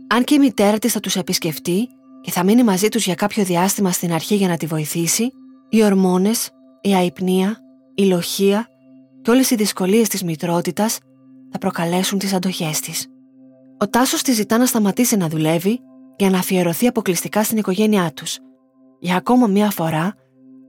Αν 0.06 0.24
και 0.24 0.34
η 0.34 0.38
μητέρα 0.38 0.78
της 0.78 0.92
θα 0.92 1.00
τους 1.00 1.16
επισκεφτεί 1.16 1.88
και 2.20 2.30
θα 2.30 2.44
μείνει 2.44 2.62
μαζί 2.62 2.88
τους 2.88 3.04
για 3.04 3.14
κάποιο 3.14 3.44
διάστημα 3.44 3.90
στην 3.90 4.12
αρχή 4.12 4.34
για 4.34 4.48
να 4.48 4.56
τη 4.56 4.66
βοηθήσει, 4.66 5.32
οι 5.68 5.84
ορμόνες, 5.84 6.50
η 6.84 6.94
αϊπνία, 6.94 7.58
η 7.94 8.04
λοχεία 8.04 8.68
και 9.22 9.30
όλες 9.30 9.50
οι 9.50 9.54
δυσκολίες 9.54 10.08
της 10.08 10.22
μητρότητας 10.22 10.98
θα 11.50 11.58
προκαλέσουν 11.58 12.18
τις 12.18 12.32
αντοχές 12.32 12.80
της. 12.80 13.06
Ο 13.78 13.88
Τάσος 13.88 14.22
τη 14.22 14.32
ζητά 14.32 14.58
να 14.58 14.66
σταματήσει 14.66 15.16
να 15.16 15.28
δουλεύει 15.28 15.80
για 16.16 16.30
να 16.30 16.38
αφιερωθεί 16.38 16.86
αποκλειστικά 16.86 17.44
στην 17.44 17.58
οικογένειά 17.58 18.12
τους. 18.12 18.38
Για 19.00 19.16
ακόμα 19.16 19.46
μία 19.46 19.70
φορά, 19.70 20.14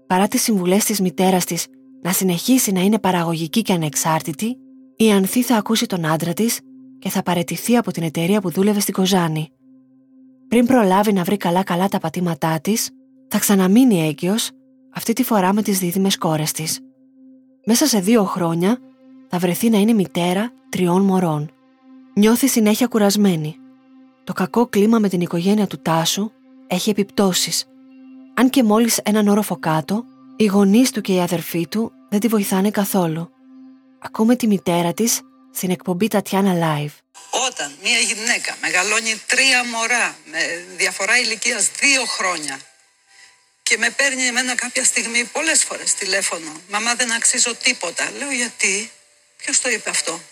παρά 0.07 0.27
τις 0.27 0.41
συμβουλές 0.41 0.85
της 0.85 1.01
μητέρας 1.01 1.45
της 1.45 1.67
να 2.01 2.11
συνεχίσει 2.11 2.71
να 2.71 2.81
είναι 2.81 2.99
παραγωγική 2.99 3.61
και 3.61 3.73
ανεξάρτητη, 3.73 4.57
η 4.95 5.11
Ανθή 5.11 5.43
θα 5.43 5.55
ακούσει 5.55 5.85
τον 5.85 6.05
άντρα 6.05 6.33
της 6.33 6.59
και 6.99 7.09
θα 7.09 7.23
παρετηθεί 7.23 7.77
από 7.77 7.91
την 7.91 8.03
εταιρεία 8.03 8.41
που 8.41 8.51
δούλευε 8.51 8.79
στην 8.79 8.93
Κοζάνη. 8.93 9.49
Πριν 10.47 10.65
προλάβει 10.65 11.13
να 11.13 11.23
βρει 11.23 11.37
καλά-καλά 11.37 11.87
τα 11.87 11.99
πατήματά 11.99 12.59
της, 12.61 12.89
θα 13.27 13.39
ξαναμείνει 13.39 14.07
έγκυος, 14.07 14.49
αυτή 14.95 15.13
τη 15.13 15.23
φορά 15.23 15.53
με 15.53 15.61
τις 15.61 15.79
δίδυμες 15.79 16.17
κόρες 16.17 16.51
της. 16.51 16.79
Μέσα 17.65 17.87
σε 17.87 17.99
δύο 17.99 18.23
χρόνια 18.23 18.79
θα 19.29 19.39
βρεθεί 19.39 19.69
να 19.69 19.77
είναι 19.77 19.93
μητέρα 19.93 20.51
τριών 20.69 21.01
μωρών. 21.01 21.51
Νιώθει 22.13 22.47
συνέχεια 22.47 22.87
κουρασμένη. 22.87 23.55
Το 24.23 24.33
κακό 24.33 24.67
κλίμα 24.67 24.99
με 24.99 25.09
την 25.09 25.21
οικογένεια 25.21 25.67
του 25.67 25.81
Τάσου 25.81 26.31
έχει 26.67 26.89
επιπτώσεις. 26.89 27.65
Αν 28.33 28.49
και 28.49 28.63
μόλις 28.63 28.99
έναν 29.03 29.27
όροφο 29.27 29.57
κάτω, 29.57 30.03
οι 30.35 30.45
γονείς 30.45 30.91
του 30.91 31.01
και 31.01 31.13
οι 31.13 31.19
αδερφοί 31.19 31.67
του 31.67 31.91
δεν 32.09 32.19
τη 32.19 32.27
βοηθάνε 32.27 32.71
καθόλου. 32.71 33.29
Ακούμε 33.99 34.35
τη 34.35 34.47
μητέρα 34.47 34.93
της 34.93 35.21
στην 35.53 35.69
εκπομπή 35.69 36.07
Τατιάνα 36.07 36.53
Live. 36.53 36.93
Όταν 37.49 37.71
μια 37.83 37.99
γυναίκα 37.99 38.55
μεγαλώνει 38.61 39.13
τρία 39.27 39.63
μωρά 39.65 40.15
με 40.31 40.39
διαφορά 40.77 41.19
ηλικίας 41.19 41.69
δύο 41.81 42.05
χρόνια 42.05 42.59
και 43.69 43.77
με 43.77 43.89
παίρνει 43.89 44.25
εμένα 44.25 44.55
κάποια 44.55 44.83
στιγμή 44.83 45.23
πολλές 45.23 45.63
φορές 45.63 45.93
τηλέφωνο 45.93 46.61
«Μαμά 46.67 46.95
δεν 46.95 47.11
αξίζω 47.11 47.55
τίποτα». 47.55 48.11
Λέω 48.11 48.31
«Γιατί» 48.31 48.91
Ποιος 49.37 49.61
το 49.61 49.69
είπε 49.69 49.89
αυτό; 49.89 50.23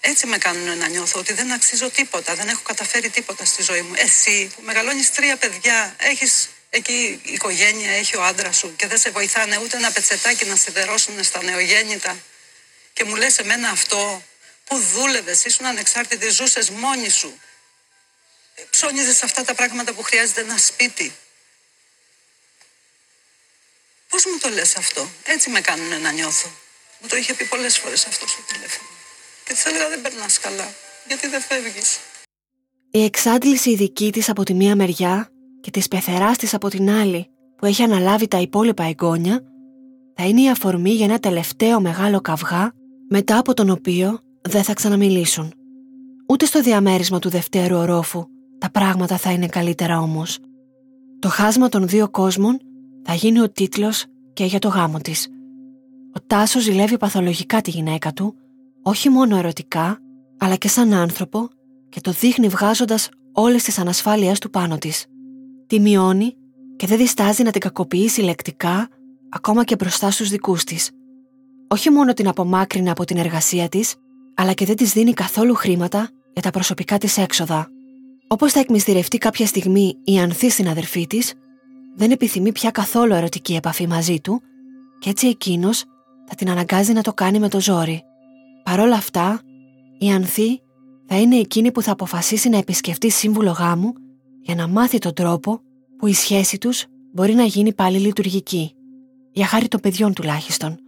Έτσι 0.00 0.26
με 0.26 0.38
κάνουν 0.38 0.78
να 0.78 0.88
νιώθω 0.88 1.18
ότι 1.18 1.32
δεν 1.32 1.52
αξίζω 1.52 1.90
τίποτα, 1.90 2.34
δεν 2.34 2.48
έχω 2.48 2.62
καταφέρει 2.62 3.10
τίποτα 3.10 3.44
στη 3.44 3.62
ζωή 3.62 3.82
μου. 3.82 3.92
Εσύ 3.96 4.52
που 4.54 4.62
μεγαλώνεις 4.62 5.12
τρία 5.12 5.36
παιδιά, 5.36 5.94
έχεις 5.98 6.48
εκεί 6.70 7.20
η 7.24 7.32
οικογένεια, 7.32 7.90
έχει 7.90 8.16
ο 8.16 8.24
άντρας 8.24 8.56
σου 8.56 8.76
και 8.76 8.86
δεν 8.86 8.98
σε 8.98 9.10
βοηθάνε 9.10 9.58
ούτε 9.58 9.76
ένα 9.76 9.90
πετσετάκι 9.90 10.44
να 10.44 10.56
σιδερώσουν 10.56 11.24
στα 11.24 11.42
νεογέννητα 11.42 12.18
και 12.92 13.04
μου 13.04 13.16
λες 13.16 13.38
εμένα 13.38 13.68
αυτό 13.68 14.22
που 14.64 14.78
δούλευες, 14.78 15.44
ήσουν 15.44 15.66
ανεξάρτητη, 15.66 16.28
ζούσες 16.28 16.70
μόνη 16.70 17.08
σου. 17.08 17.40
Ψώνιζες 18.70 19.22
αυτά 19.22 19.44
τα 19.44 19.54
πράγματα 19.54 19.92
που 19.92 20.02
χρειάζεται 20.02 20.40
ένα 20.40 20.58
σπίτι. 20.58 21.14
Πώς 24.10 24.24
μου 24.26 24.38
το 24.40 24.48
λες 24.48 24.76
αυτό, 24.76 25.02
έτσι 25.24 25.50
με 25.50 25.60
κάνουν 25.60 26.02
να 26.02 26.10
νιώθω. 26.12 26.48
Μου 27.00 27.08
το 27.08 27.16
είχε 27.16 27.34
πει 27.34 27.44
πολλές 27.44 27.78
φορές 27.78 28.06
αυτό 28.06 28.26
στο 28.28 28.42
τηλέφωνο. 28.52 28.88
Και 29.44 29.52
της 29.52 29.64
έλεγα 29.64 29.88
δεν 29.88 30.00
περνάς 30.00 30.38
καλά, 30.38 30.68
γιατί 31.06 31.26
δεν 31.28 31.40
φεύγεις. 31.40 31.98
Η 32.90 33.04
εξάντληση 33.04 33.76
δική 33.76 34.12
της 34.12 34.28
από 34.28 34.42
τη 34.42 34.54
μία 34.54 34.76
μεριά 34.76 35.28
και 35.60 35.70
της 35.70 35.88
πεθεράς 35.88 36.36
της 36.36 36.54
από 36.54 36.68
την 36.68 36.90
άλλη 36.90 37.30
που 37.56 37.66
έχει 37.66 37.82
αναλάβει 37.82 38.28
τα 38.28 38.38
υπόλοιπα 38.38 38.84
εγγόνια 38.84 39.40
θα 40.16 40.24
είναι 40.26 40.40
η 40.40 40.48
αφορμή 40.50 40.90
για 40.90 41.04
ένα 41.04 41.18
τελευταίο 41.18 41.80
μεγάλο 41.80 42.20
καυγά 42.20 42.72
μετά 43.08 43.38
από 43.38 43.54
τον 43.54 43.70
οποίο 43.70 44.18
δεν 44.40 44.62
θα 44.62 44.72
ξαναμιλήσουν. 44.72 45.52
Ούτε 46.28 46.44
στο 46.44 46.60
διαμέρισμα 46.60 47.18
του 47.18 47.28
δευτέρου 47.28 47.76
ορόφου 47.76 48.26
τα 48.58 48.70
πράγματα 48.70 49.16
θα 49.16 49.30
είναι 49.30 49.46
καλύτερα 49.46 50.00
όμως. 50.00 50.38
Το 51.18 51.28
χάσμα 51.28 51.68
των 51.68 51.88
δύο 51.88 52.10
κόσμων 52.10 52.60
θα 53.02 53.14
γίνει 53.14 53.40
ο 53.40 53.50
τίτλος 53.50 54.04
και 54.32 54.44
για 54.44 54.58
το 54.58 54.68
γάμο 54.68 54.98
της. 54.98 55.28
Ο 56.16 56.20
Τάσος 56.26 56.62
ζηλεύει 56.62 56.96
παθολογικά 56.96 57.60
τη 57.60 57.70
γυναίκα 57.70 58.12
του, 58.12 58.34
όχι 58.82 59.08
μόνο 59.08 59.36
ερωτικά, 59.36 59.98
αλλά 60.38 60.56
και 60.56 60.68
σαν 60.68 60.92
άνθρωπο 60.92 61.48
και 61.88 62.00
το 62.00 62.10
δείχνει 62.10 62.48
βγάζοντας 62.48 63.08
όλες 63.32 63.62
τις 63.62 63.78
ανασφάλειές 63.78 64.38
του 64.38 64.50
πάνω 64.50 64.78
της. 64.78 65.06
Τη 65.66 65.80
μειώνει 65.80 66.36
και 66.76 66.86
δεν 66.86 66.98
διστάζει 66.98 67.42
να 67.42 67.50
την 67.50 67.60
κακοποιήσει 67.60 68.20
λεκτικά 68.20 68.88
ακόμα 69.28 69.64
και 69.64 69.76
μπροστά 69.76 70.10
στους 70.10 70.28
δικούς 70.28 70.64
της 70.64 70.90
όχι 71.72 71.90
μόνο 71.90 72.12
την 72.12 72.28
απομάκρυνε 72.28 72.90
από 72.90 73.04
την 73.04 73.16
εργασία 73.16 73.68
της, 73.68 73.94
αλλά 74.34 74.52
και 74.52 74.64
δεν 74.64 74.76
της 74.76 74.92
δίνει 74.92 75.12
καθόλου 75.12 75.54
χρήματα 75.54 76.10
για 76.32 76.42
τα 76.42 76.50
προσωπικά 76.50 76.98
της 76.98 77.18
έξοδα. 77.18 77.68
Όπως 78.26 78.52
θα 78.52 78.60
εκμυστηρευτεί 78.60 79.18
κάποια 79.18 79.46
στιγμή 79.46 79.96
η 80.04 80.18
Ανθή 80.18 80.50
στην 80.50 80.68
αδερφή 80.68 81.06
της, 81.06 81.34
δεν 81.96 82.10
επιθυμεί 82.10 82.52
πια 82.52 82.70
καθόλου 82.70 83.14
ερωτική 83.14 83.54
επαφή 83.54 83.86
μαζί 83.86 84.20
του, 84.20 84.40
και 84.98 85.10
έτσι 85.10 85.26
εκείνος 85.26 85.84
θα 86.28 86.34
την 86.34 86.50
αναγκάζει 86.50 86.92
να 86.92 87.02
το 87.02 87.12
κάνει 87.12 87.38
με 87.38 87.48
το 87.48 87.60
ζόρι. 87.60 88.02
Παρ' 88.62 88.80
όλα 88.80 88.96
αυτά, 88.96 89.40
η 89.98 90.10
Ανθή 90.10 90.60
θα 91.06 91.20
είναι 91.20 91.36
εκείνη 91.36 91.72
που 91.72 91.82
θα 91.82 91.92
αποφασίσει 91.92 92.48
να 92.48 92.56
επισκεφτεί 92.56 93.10
σύμβουλο 93.10 93.50
γάμου 93.50 93.92
για 94.40 94.54
να 94.54 94.68
μάθει 94.68 94.98
τον 94.98 95.14
τρόπο 95.14 95.60
που 95.98 96.06
η 96.06 96.12
σχέση 96.12 96.58
τους 96.58 96.84
μπορεί 97.12 97.34
να 97.34 97.44
γίνει 97.44 97.74
πάλι 97.74 97.98
λειτουργική. 97.98 98.74
Για 99.32 99.46
χάρη 99.46 99.68
των 99.68 99.80
παιδιών 99.80 100.12
τουλάχιστον 100.12 100.78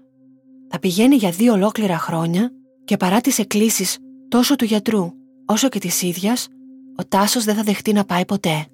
θα 0.68 0.78
πηγαίνει 0.78 1.16
για 1.16 1.30
δύο 1.30 1.52
ολόκληρα 1.52 1.98
χρόνια 1.98 2.52
και 2.84 2.96
παρά 2.96 3.20
τις 3.20 3.38
εκκλήσεις 3.38 3.98
τόσο 4.28 4.56
του 4.56 4.64
γιατρού 4.64 5.12
όσο 5.46 5.68
και 5.68 5.78
της 5.78 6.02
ίδιας, 6.02 6.48
ο 6.96 7.04
Τάσος 7.08 7.44
δεν 7.44 7.54
θα 7.54 7.62
δεχτεί 7.62 7.92
να 7.92 8.04
πάει 8.04 8.24
ποτέ. 8.24 8.66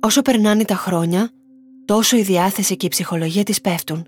Όσο 0.00 0.22
περνάνε 0.22 0.64
τα 0.64 0.74
χρόνια, 0.74 1.30
τόσο 1.84 2.16
η 2.16 2.22
διάθεση 2.22 2.76
και 2.76 2.86
η 2.86 2.88
ψυχολογία 2.88 3.42
της 3.42 3.60
πέφτουν. 3.60 4.06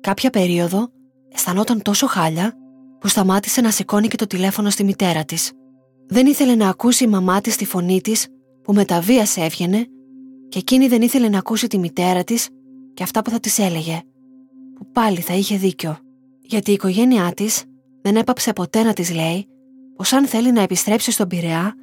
Κάποια 0.00 0.30
περίοδο 0.30 0.88
αισθανόταν 1.34 1.82
τόσο 1.82 2.06
χάλια 2.06 2.54
που 3.00 3.08
σταμάτησε 3.08 3.60
να 3.60 3.70
σηκώνει 3.70 4.08
και 4.08 4.16
το 4.16 4.26
τηλέφωνο 4.26 4.70
στη 4.70 4.84
μητέρα 4.84 5.24
της. 5.24 5.52
Δεν 6.06 6.26
ήθελε 6.26 6.54
να 6.54 6.68
ακούσει 6.68 7.04
η 7.04 7.06
μαμά 7.06 7.40
της 7.40 7.56
τη 7.56 7.64
φωνή 7.64 8.00
της 8.00 8.26
που 8.62 8.72
με 8.72 8.84
τα 8.84 9.00
βίας 9.00 9.36
έβγαινε 9.36 9.86
και 10.48 10.58
εκείνη 10.58 10.88
δεν 10.88 11.02
ήθελε 11.02 11.28
να 11.28 11.38
ακούσει 11.38 11.66
τη 11.66 11.78
μητέρα 11.78 12.24
της 12.24 12.48
και 12.94 13.02
αυτά 13.02 13.22
που 13.22 13.30
θα 13.30 13.40
της 13.40 13.58
έλεγε, 13.58 14.00
που 14.74 14.90
πάλι 14.92 15.20
θα 15.20 15.34
είχε 15.34 15.56
δίκιο. 15.56 15.98
Γιατί 16.42 16.70
η 16.70 16.74
οικογένειά 16.74 17.32
της 17.34 17.64
δεν 18.02 18.16
έπαψε 18.16 18.52
ποτέ 18.52 18.82
να 18.82 18.92
της 18.92 19.14
λέει 19.14 19.46
πως 19.96 20.12
αν 20.12 20.26
θέλει 20.26 20.52
να 20.52 20.62
επιστρέψει 20.62 21.10
στον 21.10 21.28
Πειραιά, 21.28 21.74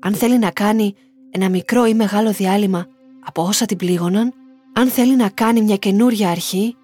αν 0.00 0.14
θέλει 0.14 0.38
να 0.38 0.50
κάνει 0.50 0.94
ένα 1.30 1.48
μικρό 1.48 1.86
ή 1.86 1.94
μεγάλο 1.94 2.32
διάλειμμα 2.32 2.86
από 3.24 3.42
όσα 3.42 3.66
την 3.66 3.76
πλήγωναν, 3.76 4.32
αν 4.78 4.88
θέλει 4.88 5.16
να 5.16 5.28
κάνει 5.28 5.62
μια 5.62 5.76
καινούρια 5.76 6.30
αρχή, 6.30 6.76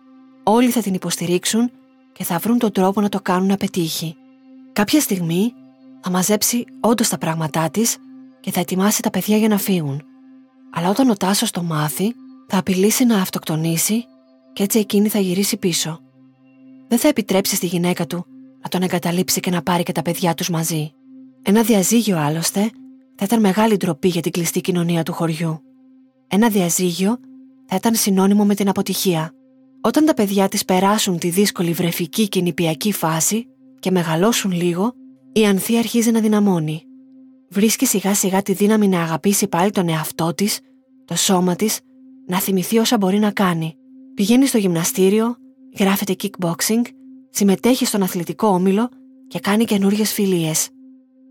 όλοι 0.43 0.71
θα 0.71 0.81
την 0.81 0.95
υποστηρίξουν 0.95 1.71
και 2.13 2.25
θα 2.25 2.39
βρουν 2.39 2.59
τον 2.59 2.73
τρόπο 2.73 3.01
να 3.01 3.09
το 3.09 3.21
κάνουν 3.21 3.49
να 3.49 3.57
πετύχει. 3.57 4.17
Κάποια 4.73 5.01
στιγμή 5.01 5.53
θα 6.01 6.11
μαζέψει 6.11 6.65
όντως 6.81 7.09
τα 7.09 7.19
πράγματά 7.19 7.71
της 7.71 7.97
και 8.41 8.51
θα 8.51 8.61
ετοιμάσει 8.61 9.03
τα 9.03 9.11
παιδιά 9.11 9.37
για 9.37 9.49
να 9.49 9.59
φύγουν. 9.59 10.03
Αλλά 10.71 10.89
όταν 10.89 11.11
ο 11.11 11.15
Τάσος 11.15 11.51
το 11.51 11.63
μάθει, 11.63 12.15
θα 12.47 12.59
απειλήσει 12.59 13.05
να 13.05 13.21
αυτοκτονήσει 13.21 14.05
και 14.53 14.63
έτσι 14.63 14.79
εκείνη 14.79 15.09
θα 15.09 15.19
γυρίσει 15.19 15.57
πίσω. 15.57 16.01
Δεν 16.89 16.99
θα 16.99 17.09
επιτρέψει 17.09 17.57
στη 17.57 17.67
γυναίκα 17.67 18.07
του 18.07 18.27
να 18.63 18.69
τον 18.69 18.83
εγκαταλείψει 18.83 19.41
και 19.41 19.51
να 19.51 19.63
πάρει 19.63 19.83
και 19.83 19.93
τα 19.93 20.03
παιδιά 20.03 20.35
τους 20.35 20.51
μαζί. 20.51 20.93
Ένα 21.43 21.63
διαζύγιο 21.63 22.19
άλλωστε 22.19 22.61
θα 23.15 23.25
ήταν 23.25 23.41
μεγάλη 23.41 23.77
ντροπή 23.77 24.09
για 24.09 24.21
την 24.21 24.33
κλειστή 24.33 24.61
κοινωνία 24.61 25.03
του 25.03 25.13
χωριού. 25.13 25.61
Ένα 26.29 26.49
διαζύγιο 26.49 27.19
θα 27.67 27.77
ήταν 27.77 27.95
συνώνυμο 27.95 28.45
με 28.45 28.55
την 28.55 28.69
αποτυχία. 28.69 29.33
Όταν 29.81 30.05
τα 30.05 30.15
παιδιά 30.15 30.49
της 30.49 30.65
περάσουν 30.65 31.19
τη 31.19 31.29
δύσκολη 31.29 31.73
βρεφική 31.73 32.29
και 32.29 32.41
νηπιακή 32.41 32.93
φάση 32.93 33.47
και 33.79 33.91
μεγαλώσουν 33.91 34.53
λίγο, 34.53 34.93
η 35.33 35.47
Ανθή 35.47 35.79
αρχίζει 35.79 36.11
να 36.11 36.21
δυναμώνει. 36.21 36.83
Βρίσκει 37.49 37.87
σιγά 37.87 38.15
σιγά 38.15 38.43
τη 38.43 38.53
δύναμη 38.53 38.89
να 38.89 39.03
αγαπήσει 39.03 39.49
πάλι 39.49 39.71
τον 39.71 39.89
εαυτό 39.89 40.35
της, 40.35 40.61
το 41.05 41.17
σώμα 41.17 41.57
της, 41.57 41.81
να 42.27 42.39
θυμηθεί 42.39 42.79
όσα 42.79 42.97
μπορεί 42.97 43.19
να 43.19 43.31
κάνει. 43.31 43.75
Πηγαίνει 44.15 44.47
στο 44.47 44.59
γυμναστήριο, 44.59 45.37
γράφεται 45.79 46.17
kickboxing, 46.23 46.83
συμμετέχει 47.31 47.85
στον 47.85 48.03
αθλητικό 48.03 48.47
όμιλο 48.47 48.89
και 49.29 49.41
κάνει 49.41 49.65
καινούριες 49.65 50.13
φιλίες. 50.13 50.69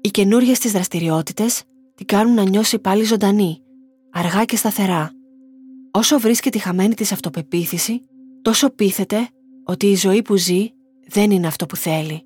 Οι 0.02 0.10
καινούριες 0.10 0.60
της 0.60 0.72
δραστηριότητες 0.72 1.64
την 1.96 2.06
κάνουν 2.06 2.34
να 2.34 2.44
νιώσει 2.44 2.80
πάλι 2.80 3.04
ζωντανή, 3.04 3.62
αργά 4.12 4.46
και 4.46 4.56
σταθερά. 4.56 5.12
Όσο 5.96 6.20
βρίσκει 6.20 6.50
τη 6.50 6.58
χαμένη 6.58 6.94
της 6.94 7.12
αυτοπεποίθηση, 7.12 8.02
τόσο 8.42 8.70
πείθεται 8.70 9.28
ότι 9.64 9.86
η 9.86 9.96
ζωή 9.96 10.22
που 10.22 10.36
ζει 10.36 10.70
δεν 11.08 11.32
είναι 11.32 11.48
αυτό 11.48 11.66
που 11.66 11.76
θέλει. 11.76 12.26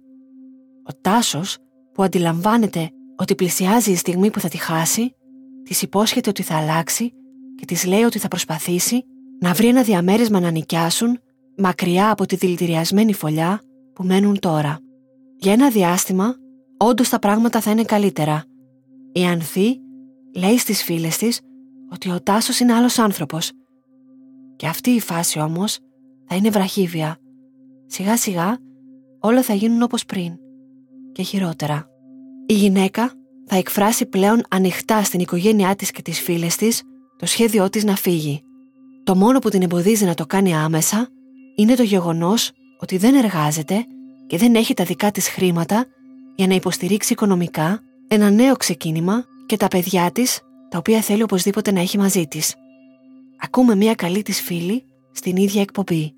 Ο 0.84 0.94
Τάσος, 1.02 1.58
που 1.94 2.04
αντιλαμβάνεται 2.04 2.90
ότι 3.16 3.36
πλησιάζει 3.36 3.92
η 3.92 3.96
στιγμή 3.96 4.30
που 4.30 4.40
θα 4.40 4.48
τη 4.48 4.58
χάσει, 4.58 5.16
της 5.64 5.82
υπόσχεται 5.82 6.30
ότι 6.30 6.44
θα 6.44 6.58
αλλάξει 6.58 7.14
και 7.56 7.66
της 7.66 7.86
λέει 7.86 8.04
ότι 8.04 8.20
θα 8.20 8.28
προσπαθήσει 8.28 9.06
να 9.40 9.54
βρει 9.54 9.68
ένα 9.68 9.84
διαμέρισμα 9.84 10.40
να 10.40 10.50
νοικιάσουν 10.50 11.20
μακριά 11.58 12.12
από 12.12 12.26
τη 12.26 12.36
δηλητηριασμένη 12.36 13.14
φωλιά 13.14 13.62
που 13.94 14.04
μένουν 14.04 14.40
τώρα. 14.40 14.80
Για 15.38 15.54
ένα 15.54 15.70
διάστημα, 15.70 16.36
όντως 16.78 17.10
τα 17.10 17.20
πράγματα 17.20 17.62
θα 17.62 17.72
είναι 17.72 17.84
καλύτερα. 17.84 18.44
Η 19.12 19.26
Ανθή 19.26 19.80
λέει 20.36 20.58
στις 20.58 20.84
φίλες 20.84 21.18
της 21.18 21.42
ότι 21.92 22.10
ο 22.10 22.22
Τάσος 22.22 22.60
είναι 22.60 22.74
άλλος 22.74 23.00
άνθρωπος. 23.00 23.52
Και 24.58 24.68
αυτή 24.68 24.90
η 24.90 25.00
φάση 25.00 25.40
όμως 25.40 25.80
θα 26.28 26.36
είναι 26.36 26.50
βραχύβια. 26.50 27.18
Σιγά 27.86 28.18
σιγά 28.18 28.58
όλα 29.20 29.42
θα 29.42 29.54
γίνουν 29.54 29.82
όπως 29.82 30.06
πριν 30.06 30.34
και 31.12 31.24
χειρότερα. 31.24 31.88
Η 32.46 32.54
γυναίκα 32.54 33.12
θα 33.46 33.56
εκφράσει 33.56 34.06
πλέον 34.06 34.44
ανοιχτά 34.50 35.04
στην 35.04 35.20
οικογένειά 35.20 35.76
της 35.76 35.92
και 35.92 36.02
τις 36.02 36.20
φίλες 36.20 36.56
της 36.56 36.84
το 37.18 37.26
σχέδιό 37.26 37.70
της 37.70 37.84
να 37.84 37.96
φύγει. 37.96 38.42
Το 39.04 39.16
μόνο 39.16 39.40
που 39.40 39.50
την 39.50 39.62
εμποδίζει 39.62 40.06
να 40.06 40.14
το 40.14 40.26
κάνει 40.26 40.56
άμεσα 40.56 41.08
είναι 41.56 41.76
το 41.76 41.84
γεγονός 41.84 42.52
ότι 42.80 42.98
δεν 42.98 43.16
εργάζεται 43.16 43.86
και 44.28 44.38
δεν 44.38 44.56
έχει 44.56 44.74
τα 44.74 44.84
δικά 44.84 45.12
της 45.12 45.30
χρήματα 45.30 45.86
για 46.36 46.48
να 46.48 46.54
υποστηρίξει 46.54 47.14
οικονομικά 47.14 47.80
ένα 48.08 48.30
νέο 48.30 48.56
ξεκίνημα 48.56 49.26
και 49.46 49.58
τα 49.58 49.68
παιδιά 49.68 50.12
της 50.12 50.42
τα 50.70 50.78
οποία 50.78 51.02
θέλει 51.02 51.24
οπωσδήποτε 51.24 51.72
να 51.72 51.80
έχει 51.80 51.98
μαζί 51.98 52.28
της. 52.28 52.56
Ακούμε 53.40 53.76
μια 53.76 53.96
καλή 53.96 54.22
της 54.22 54.42
φίλη 54.42 54.84
στην 55.12 55.36
ίδια 55.36 55.62
εκπομπή. 55.62 56.14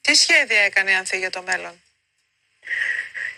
Τι 0.00 0.14
σχέδια 0.14 0.60
έκανε 0.60 0.90
η 0.90 0.94
Ανθή 0.94 1.18
για 1.18 1.30
το 1.30 1.42
μέλλον; 1.42 1.72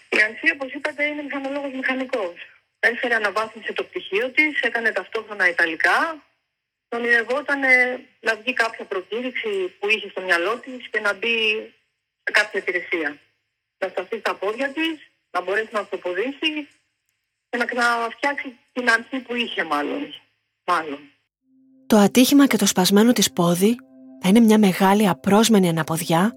Η 0.09 0.23
Ανθή, 0.23 0.51
όπως 0.51 0.73
είπατε, 0.73 1.05
είναι 1.05 1.23
μηχανολόγος 1.23 1.73
μηχανικός. 1.73 2.35
Έφερε 2.81 3.15
αναβάθμιση 3.15 3.73
το 3.73 3.85
πτυχίο 3.85 4.31
της, 4.31 4.61
έκανε 4.61 4.91
ταυτόχρονα 4.91 5.49
Ιταλικά. 5.49 6.23
Ονειρευόταν 6.89 7.61
να 8.21 8.37
βγει 8.37 8.53
κάποια 8.53 8.85
προκήρυξη 8.85 9.69
που 9.79 9.89
είχε 9.89 10.09
στο 10.09 10.21
μυαλό 10.21 10.59
της 10.59 10.89
και 10.89 11.01
να 11.01 11.13
μπει 11.13 11.39
σε 12.23 12.31
κάποια 12.33 12.61
υπηρεσία. 12.61 13.19
Να 13.79 13.89
σταθεί 13.89 14.19
στα 14.19 14.35
πόδια 14.35 14.69
της, 14.69 15.11
να 15.31 15.41
μπορέσει 15.41 15.69
να 15.73 15.81
αυτοποδήσει 15.81 16.69
και 17.51 17.57
να 17.57 17.65
ξαναφτιάξει 17.65 18.59
την 18.73 18.91
Ανθή 18.91 19.19
που 19.19 19.35
είχε 19.35 19.65
μάλλον. 19.65 20.15
μάλλον. 20.65 21.13
Το 21.89 21.97
ατύχημα 21.97 22.47
και 22.47 22.57
το 22.57 22.67
σπασμένο 22.67 23.13
της 23.13 23.33
πόδι 23.33 23.77
θα 24.21 24.29
είναι 24.29 24.41
μια 24.41 24.59
μεγάλη 24.59 25.09
απρόσμενη 25.09 25.69
αναποδιά 25.69 26.33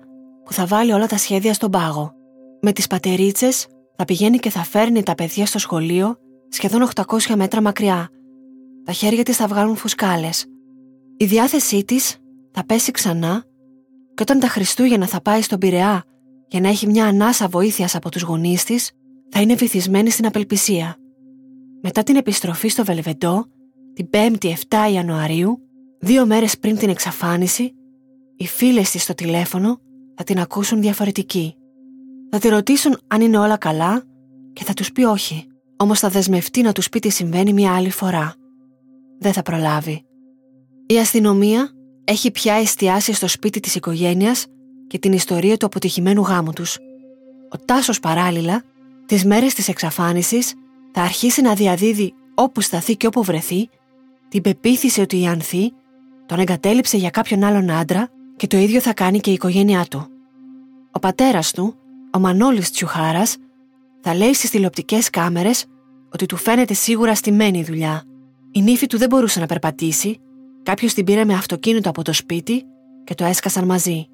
που 0.46 0.54
θα 0.54 0.66
βάλει 0.66 0.92
όλα 0.92 1.08
τα 1.08 1.18
σχέδια 1.18 1.54
στον 1.54 1.72
πάγο. 1.72 2.14
Με 2.62 2.72
τις 2.72 2.88
πατερίτσες 2.88 3.68
θα 3.96 4.06
πηγαίνει 4.06 4.38
και 4.38 4.50
θα 4.50 4.64
φέρνει 4.64 5.04
τα 5.04 5.16
παιδιά 5.16 5.46
στο 5.46 5.60
σχολείο 5.60 6.18
σχεδόν 6.50 6.90
800 6.96 7.36
μέτρα 7.36 7.62
μακριά. 7.62 8.10
Τα 8.84 8.92
χέρια 8.92 9.24
της 9.24 9.36
θα 9.36 9.48
βγάλουν 9.48 9.76
φουσκάλες. 9.76 10.46
Η 11.18 11.26
διάθεσή 11.26 11.84
της 11.84 12.18
θα 12.52 12.66
πέσει 12.66 12.92
ξανά 12.92 13.44
και 14.14 14.22
όταν 14.22 14.40
τα 14.40 14.48
Χριστούγεννα 14.48 15.06
θα 15.08 15.22
πάει 15.22 15.42
στον 15.42 15.60
Πειραιά 15.60 16.04
για 16.48 16.60
να 16.60 16.68
έχει 16.68 16.88
μια 16.88 17.06
ανάσα 17.06 17.48
βοήθειας 17.48 17.96
από 17.96 18.12
τους 18.12 18.22
γονείς 18.22 18.64
της, 18.64 18.92
θα 19.30 19.42
είναι 19.42 19.56
βυθισμένη 19.56 20.10
στην 20.10 20.26
απελπισία. 20.26 20.96
Μετά 21.82 22.04
την 22.04 22.16
επιστροφή 22.16 22.68
στο 22.68 22.84
Βελβεντό, 22.84 23.46
την 24.10 24.38
5η 24.40 24.54
7 24.70 24.92
Ιανουαρίου, 24.94 25.60
δύο 26.00 26.26
μέρες 26.26 26.58
πριν 26.60 26.78
την 26.78 26.90
εξαφάνιση, 26.90 27.74
οι 28.38 28.48
φίλες 28.48 28.92
της 28.92 29.04
στο 29.04 29.14
τηλέφωνο 29.14 29.80
θα 30.16 30.24
την 30.24 30.40
ακούσουν 30.40 30.82
διαφορετική. 30.82 31.56
Θα 32.30 32.40
τη 32.40 32.48
ρωτήσουν 32.48 33.00
αν 33.08 33.22
είναι 33.22 33.38
όλα 33.38 33.58
καλά 33.58 34.04
και 34.54 34.64
θα 34.64 34.74
τους 34.74 34.92
πει 34.92 35.04
όχι. 35.04 35.48
Όμως 35.78 36.00
θα 36.00 36.10
δεσμευτεί 36.10 36.62
να 36.62 36.72
τους 36.72 36.90
πει 36.90 37.00
τι 37.00 37.10
συμβαίνει 37.10 37.54
μια 37.54 37.76
άλλη 37.76 37.90
φορά. 37.90 38.34
Δεν 39.20 39.34
θα 39.34 39.42
προλάβει. 39.42 40.04
Η 40.86 40.98
αστυνομία 40.98 41.72
έχει 42.04 42.32
πια 42.32 42.54
εστιάσει 42.54 43.14
στο 43.14 43.28
σπίτι 43.28 43.60
της 43.60 43.76
οικογένειας 43.76 44.46
και 44.88 45.00
την 45.00 45.14
ιστορία 45.14 45.58
του 45.58 45.66
αποτυχημένου 45.66 46.22
γάμου 46.22 46.54
τους. 46.54 46.78
Ο 47.50 47.58
Τάσος 47.66 48.00
παράλληλα, 48.00 48.64
τις 49.06 49.26
μέρες 49.26 49.54
της 49.54 49.68
εξαφάνισης, 49.68 50.54
θα 50.92 51.02
αρχίσει 51.02 51.42
να 51.42 51.54
διαδίδει 51.54 52.14
όπου 52.36 52.62
σταθεί 52.62 52.96
και 52.98 53.08
όπου 53.08 53.24
βρεθεί 53.24 53.70
την 54.32 54.41
πεποίθηση 54.41 55.02
ότι 55.02 55.22
η 55.22 55.28
Ανθή 55.28 55.74
τον 56.26 56.39
εγκατέλειψε 56.39 56.98
για 56.98 57.10
κάποιον 57.10 57.44
άλλον 57.44 57.72
άντρα 57.72 58.10
και 58.36 58.48
το 58.48 58.58
ίδιο 58.58 58.80
θα 58.80 58.94
κάνει 58.94 59.20
και 59.20 59.30
η 59.30 59.34
οικογένειά 59.34 59.86
του. 59.89 60.08
Ο 60.91 61.00
πατέρας 61.00 61.52
του, 61.52 61.76
ο 62.13 62.20
Μανώλης 62.20 62.72
Τσιουχάρας, 62.72 63.38
θα 64.02 64.15
λέει 64.15 64.34
στις 64.34 64.50
τηλεοπτικές 64.50 65.10
κάμερες 65.10 65.65
ότι 66.13 66.26
του 66.26 66.36
φαίνεται 66.36 66.74
σίγουρα 66.74 67.15
στημένη 67.15 67.60
η 67.60 67.63
δουλειά. 67.63 68.04
Η 68.52 68.62
νύφη 68.62 68.88
του 68.88 68.98
δεν 68.98 69.10
μπορούσε 69.10 69.39
να 69.39 69.46
περπατήσει, 69.46 70.17
κάποιος 70.63 70.94
την 70.94 71.06
πήρε 71.06 71.26
με 71.26 71.34
αυτοκίνητο 71.34 71.89
από 71.89 72.04
το 72.04 72.13
σπίτι 72.13 72.63
και 73.04 73.15
το 73.15 73.24
έσκασαν 73.26 73.65
μαζί. 73.65 74.06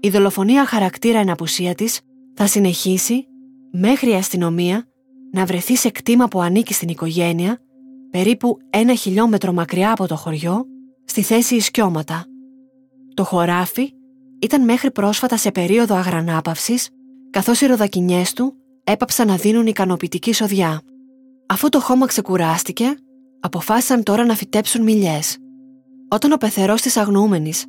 Η 0.00 0.08
δολοφονία 0.08 0.66
χαρακτήρα 0.66 1.18
εν 1.18 1.30
απουσία 1.30 1.74
της 1.74 2.00
θα 2.34 2.46
συνεχίσει 2.46 3.26
μέχρι 3.70 4.10
η 4.10 4.14
αστυνομία 4.14 4.86
να 5.32 5.44
βρεθεί 5.44 5.76
σε 5.76 5.90
κτήμα 5.90 6.28
που 6.28 6.40
ανήκει 6.40 6.74
στην 6.74 6.88
οικογένεια, 6.88 7.58
περίπου 8.10 8.58
ένα 8.70 8.94
χιλιόμετρο 8.94 9.52
μακριά 9.52 9.92
από 9.92 10.06
το 10.06 10.16
χωριό, 10.16 10.66
στη 11.04 11.22
θέση 11.22 11.54
Ισκιώματα. 11.54 12.24
Το 13.14 13.24
χωράφι 13.24 13.92
ήταν 14.38 14.64
μέχρι 14.64 14.90
πρόσφατα 14.90 15.36
σε 15.36 15.50
περίοδο 15.50 15.94
αγρανάπαυσης, 15.94 16.88
καθώς 17.30 17.60
οι 17.60 17.66
ροδακινιές 17.66 18.32
του 18.32 18.54
έπαψαν 18.84 19.26
να 19.26 19.36
δίνουν 19.36 19.66
ικανοποιητική 19.66 20.32
σοδιά. 20.32 20.80
Αφού 21.46 21.68
το 21.68 21.80
χώμα 21.80 22.06
ξεκουράστηκε, 22.06 22.96
αποφάσισαν 23.40 24.02
τώρα 24.02 24.24
να 24.24 24.34
φυτέψουν 24.34 24.82
μιλιές. 24.82 25.38
Όταν 26.08 26.32
ο 26.32 26.36
πεθερός 26.36 26.80
της 26.80 26.96
αγνοούμενης 26.96 27.64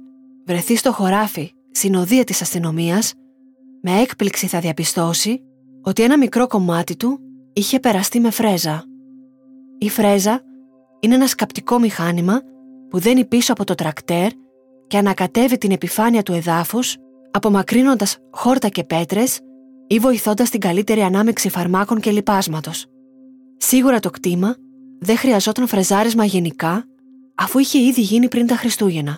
βρεθεί 0.45 0.75
στο 0.75 0.91
χωράφι 0.91 1.51
συνοδεία 1.71 2.23
της 2.23 2.41
αστυνομίας, 2.41 3.13
με 3.81 3.99
έκπληξη 3.99 4.47
θα 4.47 4.59
διαπιστώσει 4.59 5.41
ότι 5.81 6.03
ένα 6.03 6.17
μικρό 6.17 6.47
κομμάτι 6.47 6.95
του 6.95 7.19
είχε 7.53 7.79
περαστεί 7.79 8.19
με 8.19 8.29
φρέζα. 8.29 8.88
Η 9.81 9.89
φρέζα 9.89 10.41
είναι 10.99 11.15
ένα 11.15 11.27
σκαπτικό 11.27 11.79
μηχάνημα 11.79 12.41
που 12.89 12.99
δένει 12.99 13.25
πίσω 13.25 13.51
από 13.51 13.63
το 13.63 13.75
τρακτέρ 13.75 14.31
και 14.87 14.97
ανακατεύει 14.97 15.57
την 15.57 15.71
επιφάνεια 15.71 16.23
του 16.23 16.33
εδάφους, 16.33 16.95
απομακρύνοντας 17.31 18.17
χόρτα 18.31 18.67
και 18.67 18.83
πέτρες 18.83 19.39
ή 19.87 19.99
βοηθώντας 19.99 20.49
την 20.49 20.59
καλύτερη 20.59 21.01
ανάμειξη 21.01 21.49
φαρμάκων 21.49 21.99
και 21.99 22.11
λιπάσματος. 22.11 22.85
Σίγουρα 23.57 23.99
το 23.99 24.09
κτήμα 24.09 24.55
δεν 24.99 25.17
χρειαζόταν 25.17 25.67
φρεζάρισμα 25.67 26.25
γενικά, 26.25 26.85
αφού 27.35 27.59
είχε 27.59 27.79
ήδη 27.79 28.01
γίνει 28.01 28.27
πριν 28.27 28.47
τα 28.47 28.55
Χριστούγεννα. 28.55 29.17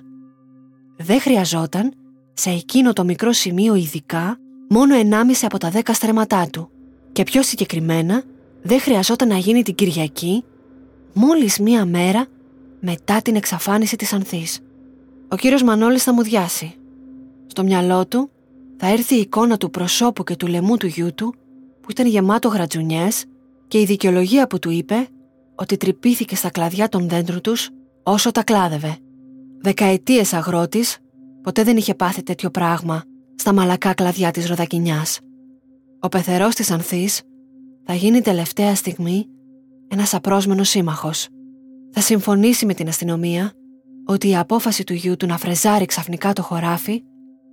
Δεν 0.97 1.19
χρειαζόταν, 1.19 1.93
σε 2.34 2.50
εκείνο 2.50 2.93
το 2.93 3.04
μικρό 3.04 3.32
σημείο 3.32 3.76
ειδικά, 3.76 4.38
μόνο 4.69 4.95
1,5 4.95 5.34
από 5.41 5.58
τα 5.58 5.71
10 5.74 5.80
στρέμματά 5.93 6.47
του. 6.52 6.69
Και 7.12 7.24
πιο 7.24 7.43
συγκεκριμένα, 7.43 8.24
δεν 8.62 8.80
χρειαζόταν 8.80 9.28
να 9.28 9.38
γίνει 9.38 9.63
την 9.63 9.76
Κυριακή, 9.76 10.43
μόλις 11.13 11.60
μία 11.60 11.86
μέρα 11.86 12.26
μετά 12.80 13.21
την 13.21 13.36
εξαφάνιση 13.36 13.95
της 13.95 14.13
Ανθής. 14.13 14.60
Ο 15.28 15.36
κύριος 15.36 15.63
Μανώλης 15.63 16.04
θα 16.04 16.13
μου 16.13 16.24
διάσει. 16.24 16.76
Στο 17.47 17.63
μυαλό 17.63 18.08
του 18.08 18.30
θα 18.78 18.88
έρθει 18.88 19.15
η 19.15 19.19
εικόνα 19.19 19.58
του 19.58 19.69
προσώπου 19.69 20.24
και 20.24 20.36
του 20.36 20.47
λαιμού 20.47 20.78
του 20.78 20.88
γιού 20.88 21.13
του 21.13 21.36
που 21.82 21.91
ήταν 21.91 22.08
γεμάτο 22.08 22.47
γρατζουνιές 22.47 23.26
και 23.67 23.80
η 23.80 23.86
δικαιολογία 23.86 24.47
που 24.47 24.60
του 24.60 24.69
είπε 24.69 25.08
ότι 25.56 25.78
τρυπήθηκε 25.78 26.36
στα 26.36 26.50
κλαδιά 26.50 26.89
των 26.89 27.10
δέντρων 27.10 27.41
τους 27.41 27.69
όσο 28.04 28.32
τα 28.32 28.43
κλάδευε. 28.43 28.97
Δεκαετίες 29.62 30.34
αγρότης 30.34 30.97
ποτέ 31.41 31.63
δεν 31.63 31.78
είχε 31.78 31.95
πάθει 31.95 32.24
τέτοιο 32.24 32.50
πράγμα 32.50 33.04
στα 33.36 33.54
μαλακά 33.54 33.93
κλαδιά 33.93 34.32
της 34.32 34.47
Ροδακινιάς. 34.47 35.19
Ο 36.00 36.10
πεθερός 36.10 36.56
της 36.56 36.71
Ανθής 36.71 37.21
θα 37.86 37.93
γίνει 37.93 38.21
τελευταία 38.21 38.76
στιγμή 38.76 39.26
ένας 39.93 40.13
απρόσμενος 40.13 40.69
σύμμαχος. 40.69 41.27
Θα 41.91 42.01
συμφωνήσει 42.01 42.65
με 42.65 42.73
την 42.73 42.88
αστυνομία 42.88 43.51
ότι 44.06 44.30
η 44.30 44.38
απόφαση 44.38 44.84
του 44.84 44.93
γιού 44.93 45.15
του 45.15 45.25
να 45.25 45.38
φρεζάρει 45.38 45.86
ξαφνικά 45.86 46.34
το 46.34 46.41
χωράφι 46.41 47.04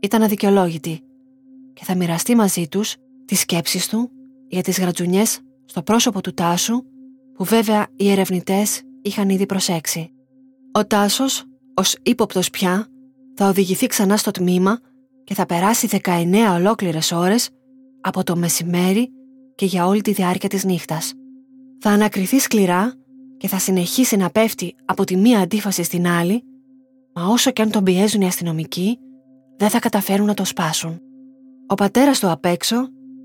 ήταν 0.00 0.22
αδικαιολόγητη 0.22 1.00
και 1.72 1.84
θα 1.84 1.96
μοιραστεί 1.96 2.34
μαζί 2.34 2.68
τους 2.68 2.96
τις 3.24 3.40
σκέψεις 3.40 3.88
του 3.88 4.10
για 4.48 4.62
τις 4.62 4.78
γρατζουνιές 4.80 5.40
στο 5.64 5.82
πρόσωπο 5.82 6.20
του 6.20 6.34
Τάσου 6.34 6.82
που 7.34 7.44
βέβαια 7.44 7.86
οι 7.96 8.10
ερευνητές 8.10 8.82
είχαν 9.02 9.28
ήδη 9.28 9.46
προσέξει. 9.46 10.10
Ο 10.72 10.86
Τάσος, 10.86 11.44
ως 11.74 11.96
ύποπτος 12.02 12.50
πια, 12.50 12.86
θα 13.34 13.48
οδηγηθεί 13.48 13.86
ξανά 13.86 14.16
στο 14.16 14.30
τμήμα 14.30 14.78
και 15.24 15.34
θα 15.34 15.46
περάσει 15.46 15.88
19 16.02 16.54
ολόκληρες 16.54 17.12
ώρες 17.12 17.50
από 18.00 18.24
το 18.24 18.36
μεσημέρι 18.36 19.10
και 19.54 19.66
για 19.66 19.86
όλη 19.86 20.00
τη 20.00 20.12
διάρκεια 20.12 20.48
της 20.48 20.64
νύχτας. 20.64 21.12
Θα 21.80 21.90
ανακριθεί 21.90 22.38
σκληρά 22.38 22.94
και 23.36 23.48
θα 23.48 23.58
συνεχίσει 23.58 24.16
να 24.16 24.30
πέφτει 24.30 24.74
από 24.84 25.04
τη 25.04 25.16
μία 25.16 25.40
αντίφαση 25.40 25.82
στην 25.82 26.06
άλλη, 26.06 26.42
μα 27.14 27.26
όσο 27.26 27.50
και 27.50 27.62
αν 27.62 27.70
τον 27.70 27.84
πιέζουν 27.84 28.20
οι 28.20 28.26
αστυνομικοί, 28.26 28.98
δεν 29.56 29.68
θα 29.68 29.78
καταφέρουν 29.78 30.26
να 30.26 30.34
το 30.34 30.44
σπάσουν. 30.44 31.00
Ο 31.66 31.74
πατέρας 31.74 32.18
του 32.18 32.30
απ' 32.30 32.44
έξω 32.44 32.76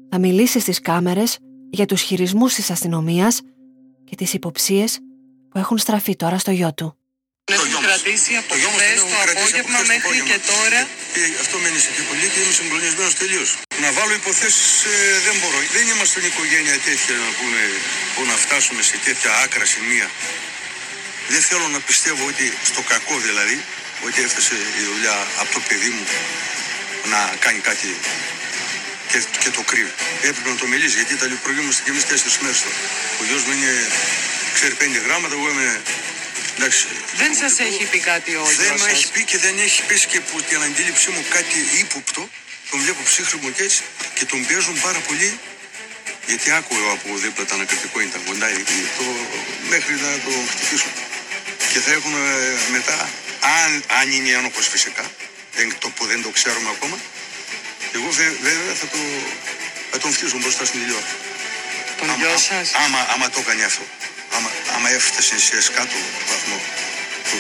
θα 0.09 0.19
μιλήσει 0.19 0.59
στις 0.59 0.79
κάμερες 0.79 1.37
για 1.69 1.85
τους 1.85 2.01
χειρισμούς 2.01 2.53
της 2.53 2.71
αστυνομίας 2.71 3.41
και 4.03 4.15
τις 4.15 4.33
υποψίες 4.33 4.99
που 5.49 5.57
έχουν 5.57 5.77
στραφεί 5.77 6.15
τώρα 6.15 6.37
στο 6.37 6.51
γιο 6.51 6.73
του. 6.73 6.97
Έχουν 7.51 7.75
κρατήσει 7.87 8.31
από 8.41 8.53
χθες 8.55 8.99
το 8.99 9.17
απόγευμα 9.31 9.79
μέχρι 9.93 10.17
και 10.29 10.37
τώρα. 10.53 10.79
αυτό 11.43 11.55
με 11.61 11.67
ανησυχεί 11.71 12.01
πολύ 12.09 12.27
και 12.33 12.39
είμαι 12.43 12.53
συγκλονισμένος 12.59 13.13
τελείως. 13.21 13.49
Να 13.83 13.89
βάλω 13.97 14.13
υποθέσεις 14.21 14.71
ε, 14.83 14.95
δεν 15.27 15.35
μπορώ. 15.39 15.57
Δεν 15.75 15.83
είμαστε 15.91 16.13
στην 16.13 16.25
οικογένεια 16.31 16.75
τέτοια 16.87 17.15
να 17.25 17.29
πούμε 17.37 17.59
που 18.13 18.21
να 18.31 18.35
φτάσουμε 18.43 18.81
σε 18.89 18.95
τέτοια 19.05 19.31
άκρα 19.43 19.65
σημεία. 19.73 20.07
Δεν 21.33 21.41
θέλω 21.47 21.67
να 21.75 21.79
πιστεύω 21.89 22.23
ότι 22.31 22.45
στο 22.69 22.81
κακό 22.91 23.15
δηλαδή, 23.27 23.57
ότι 24.07 24.17
έφτασε 24.27 24.55
η 24.81 24.83
δουλειά 24.91 25.17
από 25.41 25.51
το 25.57 25.61
παιδί 25.67 25.89
μου 25.95 26.05
να 27.11 27.19
κάνει 27.43 27.59
κάτι 27.69 27.89
και, 29.11 29.19
και 29.41 29.49
το 29.57 29.61
κρύβει. 29.69 29.93
Έπρεπε 30.29 30.49
να 30.53 30.57
το 30.61 30.67
μιλήσει 30.73 30.95
γιατί 30.99 31.13
τα 31.21 31.25
λιπρογιούμαστε 31.31 31.81
και 31.85 31.91
εμεί 31.93 32.01
τέσσερις 32.11 32.37
μέρες 32.43 32.59
τώρα. 32.65 32.77
Ο 33.19 33.23
γιος 33.27 33.41
μου 33.45 33.51
είναι, 33.57 33.71
ξέρει 34.57 34.73
πέντε 34.81 34.99
γράμματα, 35.05 35.33
εγώ 35.37 35.47
είμαι 35.53 35.69
Εντάξει, 36.57 36.87
δεν 37.21 37.31
σας 37.41 37.59
έχει 37.59 37.83
πει 37.91 37.99
κάτι 37.99 38.31
ο 38.35 38.43
Δεν 38.57 38.73
μου 38.79 38.85
έχει 38.93 39.11
πει 39.11 39.23
και 39.23 39.37
δεν 39.37 39.55
έχει 39.59 39.81
πεις 39.87 40.05
και 40.05 40.19
που 40.19 40.41
την 40.41 40.61
αντίληψή 40.67 41.09
μου 41.09 41.23
κάτι 41.29 41.57
ύποπτο. 41.81 42.29
Τον 42.69 42.79
βλέπω 42.79 43.01
ψύχρημο 43.03 43.49
και 43.49 43.63
έτσι 43.63 43.81
και 44.13 44.25
τον 44.25 44.45
πιέζουν 44.45 44.81
πάρα 44.81 44.99
πολύ. 45.07 45.39
Γιατί 46.27 46.51
άκουγα 46.51 46.91
από 46.91 47.17
δίπλα 47.23 47.45
τα 47.45 47.55
ανακριτικό 47.55 47.99
είναι 48.01 48.11
τα 48.11 48.19
κοντά 48.25 48.47
το, 48.97 49.05
μέχρι 49.69 49.93
να 50.05 50.11
το 50.25 50.31
χτυπήσουν. 50.51 50.91
Και 51.71 51.79
θα 51.79 51.91
έχουν 51.91 52.13
μετά, 52.71 53.09
αν, 53.61 53.83
αν 53.99 54.11
είναι 54.11 54.29
ένοχο 54.29 54.61
φυσικά, 54.61 55.03
δεν, 55.55 55.75
το, 55.79 55.89
που 55.89 56.05
δεν 56.05 56.21
το 56.21 56.29
ξέρουμε 56.29 56.69
ακόμα, 56.75 56.97
εγώ 57.95 58.09
βέβαια 58.47 58.73
θα, 58.81 58.87
το, 58.93 58.97
θα 59.91 59.97
τον 59.97 60.11
φτύσουν 60.11 60.39
μπροστά 60.39 60.65
στην 60.65 60.79
τηλεόραση. 60.79 61.15
Τον 61.99 62.07
γιο 62.17 62.37
σας. 62.37 62.71
Άμα, 62.83 63.07
άμα 63.13 63.29
το 63.29 63.39
έκανε 63.39 63.63
αυτό 63.63 63.83
άμα, 64.35 64.49
άμα 64.75 64.89
έφτασε 64.89 65.35
σε 65.39 65.61
σκάτω 65.61 65.97
βαθμό 66.29 66.57
του. 67.29 67.37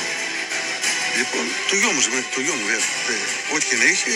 Λοιπόν, 1.19 1.45
το 1.69 1.75
γιο 1.79 1.91
μου, 1.95 2.01
το 2.35 2.39
γιο 2.45 2.55
μου, 2.59 2.65
ό,τι 3.53 3.65
και 3.69 3.77
να 3.81 3.85
είχε, 3.91 4.11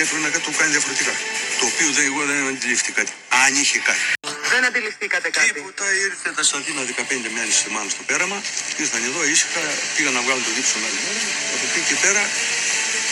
έπρεπε 0.00 0.20
να 0.26 0.40
το 0.46 0.50
κάνει 0.58 0.70
διαφορετικά. 0.76 1.14
Το 1.58 1.64
οποίο 1.70 1.88
δεν, 1.96 2.04
εγώ 2.10 2.20
δεν 2.30 2.38
αντιληφθήκα 2.52 3.00
κάτι. 3.00 3.12
Αν 3.44 3.52
είχε 3.62 3.78
κάτι. 3.88 4.04
Δεν 4.52 4.62
αντιληφθήκατε 4.68 5.28
κάτι. 5.36 5.52
Τίποτα, 5.52 5.86
ήρθε 6.06 6.28
τα 6.38 6.42
Σαθήνα 6.50 6.82
15 6.82 7.36
μέρε 7.36 7.52
μάλλον 7.74 7.90
στο 7.96 8.02
πέραμα. 8.10 8.38
Ήρθαν 8.82 9.02
εδώ, 9.10 9.20
ήσυχα, 9.32 9.62
πήγαν 9.94 10.12
να 10.18 10.22
βγάλουν 10.24 10.44
το 10.48 10.52
δίψο 10.56 10.74
άλλη 10.88 11.00
μέρα. 11.06 11.20
Από 11.54 11.64
εκεί 11.68 11.80
και 11.88 11.96
πέρα, 12.04 12.22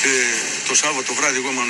ε, 0.08 0.12
το 0.68 0.74
Σάββατο 0.82 1.10
βράδυ, 1.18 1.38
εγώ 1.42 1.50
με, 1.56 1.62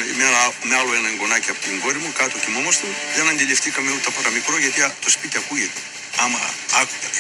με 0.68 0.74
άλλο 0.81 0.92
ένα 1.00 1.09
εγγονάκι 1.12 1.48
από 1.53 1.61
την 1.66 1.74
κόρη 1.83 1.98
μου, 2.05 2.11
κάτω 2.20 2.35
κοιμόμαστε. 2.44 2.87
Δεν 3.16 3.26
αντιληφθήκαμε 3.33 3.90
ούτε 3.96 4.09
παραμικρό 4.16 4.57
γιατί 4.64 4.79
το 5.05 5.11
σπίτι 5.16 5.37
ακούγεται 5.42 5.81
άμα 6.24 6.40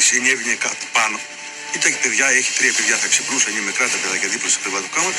συνέβαινε 0.06 0.54
κάτι 0.66 0.84
πάνω. 0.98 1.18
Ήταν 1.76 1.88
και 1.94 2.00
παιδιά, 2.04 2.26
έχει 2.38 2.50
τρία 2.58 2.72
παιδιά, 2.76 2.94
θα 3.02 3.08
ξυπνούσαν 3.12 3.52
οι 3.56 3.62
μικρά 3.68 3.86
τα 3.92 3.98
παιδάκια 4.02 4.28
δίπλα 4.32 4.48
στο 4.54 4.60
κρεβατοκάμα 4.64 5.10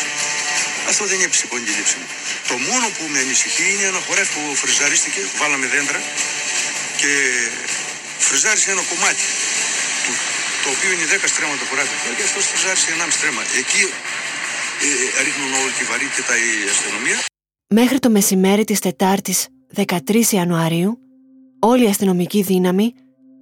Αυτό 0.91 1.03
δεν 1.11 1.19
έπεισε 1.25 1.45
πολύ 1.51 1.63
τη 1.67 1.73
λήψη 1.79 1.95
μου. 1.99 2.07
Το 2.49 2.55
μόνο 2.69 2.85
που 2.95 3.03
με 3.13 3.19
ανησυχεί 3.25 3.65
είναι 3.73 3.85
ένα 3.91 3.99
χορεύει 4.05 4.31
που 4.35 4.43
φριζαρίστηκε, 4.61 5.21
βάλαμε 5.39 5.65
δέντρα 5.73 5.99
και 7.01 7.11
φριζάρισε 8.27 8.67
ένα 8.75 8.83
κομμάτι 8.91 9.25
του, 10.05 10.13
το 10.63 10.67
οποίο 10.75 10.89
είναι 10.93 11.05
10 11.13 11.33
στρέμματα 11.33 11.63
χωράφι 11.69 11.95
και 12.17 12.25
αυτός 12.29 12.43
φριζάρισε 12.51 12.87
1,5 12.97 13.17
στρέμμα. 13.17 13.43
Εκεί 13.61 13.83
ε, 14.85 14.89
ε, 15.19 15.23
ρίχνουν 15.25 15.51
όλη 15.61 15.73
τη 15.79 15.83
βαρύτητα 15.91 16.33
η 16.47 16.49
αστυνομία. 16.73 17.17
Μέχρι 17.79 17.97
το 18.03 18.09
μεσημέρι 18.17 18.63
της 18.69 18.79
Τετάρτης 18.85 19.39
13 19.75 20.25
Ιανουαρίου, 20.39 20.91
όλη 21.71 21.83
η 21.87 21.89
αστυνομική 21.93 22.41
δύναμη 22.51 22.87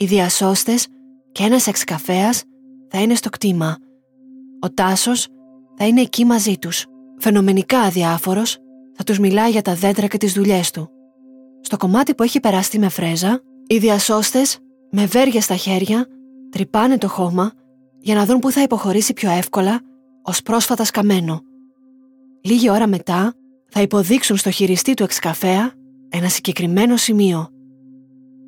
οι 0.01 0.05
διασώστες 0.05 0.87
και 1.31 1.43
ένας 1.43 1.67
εξκαφέας 1.67 2.43
θα 2.89 3.01
είναι 3.01 3.15
στο 3.15 3.29
κτήμα. 3.29 3.77
Ο 4.59 4.71
Τάσος 4.71 5.27
θα 5.75 5.87
είναι 5.87 6.01
εκεί 6.01 6.25
μαζί 6.25 6.57
τους. 6.57 6.85
Φαινομενικά 7.17 7.79
αδιάφορος, 7.79 8.57
θα 8.93 9.03
τους 9.03 9.19
μιλάει 9.19 9.49
για 9.51 9.61
τα 9.61 9.75
δέντρα 9.75 10.07
και 10.07 10.17
τις 10.17 10.33
δουλειές 10.33 10.71
του. 10.71 10.89
Στο 11.61 11.77
κομμάτι 11.77 12.15
που 12.15 12.23
έχει 12.23 12.39
περαστεί 12.39 12.79
με 12.79 12.89
φρέζα, 12.89 13.41
οι 13.67 13.77
διασώστες, 13.77 14.59
με 14.91 15.05
βέργια 15.05 15.41
στα 15.41 15.55
χέρια, 15.55 16.07
τρυπάνε 16.49 16.97
το 16.97 17.07
χώμα 17.07 17.51
για 17.99 18.15
να 18.15 18.25
δουν 18.25 18.39
που 18.39 18.51
θα 18.51 18.61
υποχωρήσει 18.61 19.13
πιο 19.13 19.29
εύκολα 19.31 19.81
ως 20.21 20.41
πρόσφατα 20.41 20.83
σκαμμένο. 20.83 21.41
Λίγη 22.41 22.69
ώρα 22.69 22.87
μετά 22.87 23.33
θα 23.69 23.81
υποδείξουν 23.81 24.37
στο 24.37 24.51
χειριστή 24.51 24.93
του 24.93 25.03
εξκαφέα 25.03 25.71
ένα 26.09 26.29
συγκεκριμένο 26.29 26.97
σημείο 26.97 27.49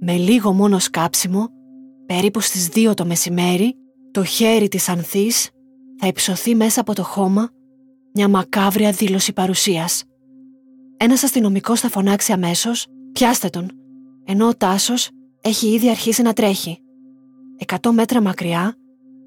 με 0.04 0.18
λίγο 0.18 0.54
μόνο 0.54 0.80
σκάψιμο, 0.80 1.48
περίπου 2.06 2.40
στις 2.40 2.68
δύο 2.68 2.94
το 2.94 3.06
μεσημέρι, 3.06 3.76
το 4.12 4.24
χέρι 4.24 4.68
της 4.68 4.90
Ανθής 4.90 5.50
θα 6.00 6.08
υψωθεί 6.08 6.56
μέσα 6.56 6.82
από 6.82 6.94
το 6.96 7.04
χώμα 7.04 7.50
μια 8.14 8.28
μακάβρια 8.28 8.92
δήλωση 8.92 9.34
παρουσίας. 9.34 10.04
Ένας 10.98 11.24
αστυνομικός 11.24 11.80
θα 11.80 11.90
φωνάξει 11.90 12.32
αμέσως 12.32 12.88
«Πιάστε 13.12 13.50
τον», 13.50 13.72
ενώ 14.26 14.48
ο 14.48 14.56
Τάσος 14.56 15.10
έχει 15.42 15.68
ήδη 15.68 15.90
αρχίσει 15.90 16.22
να 16.22 16.34
τρέχει. 16.34 16.80
Εκατό 17.58 17.94
μέτρα 17.94 18.22
μακριά 18.22 18.76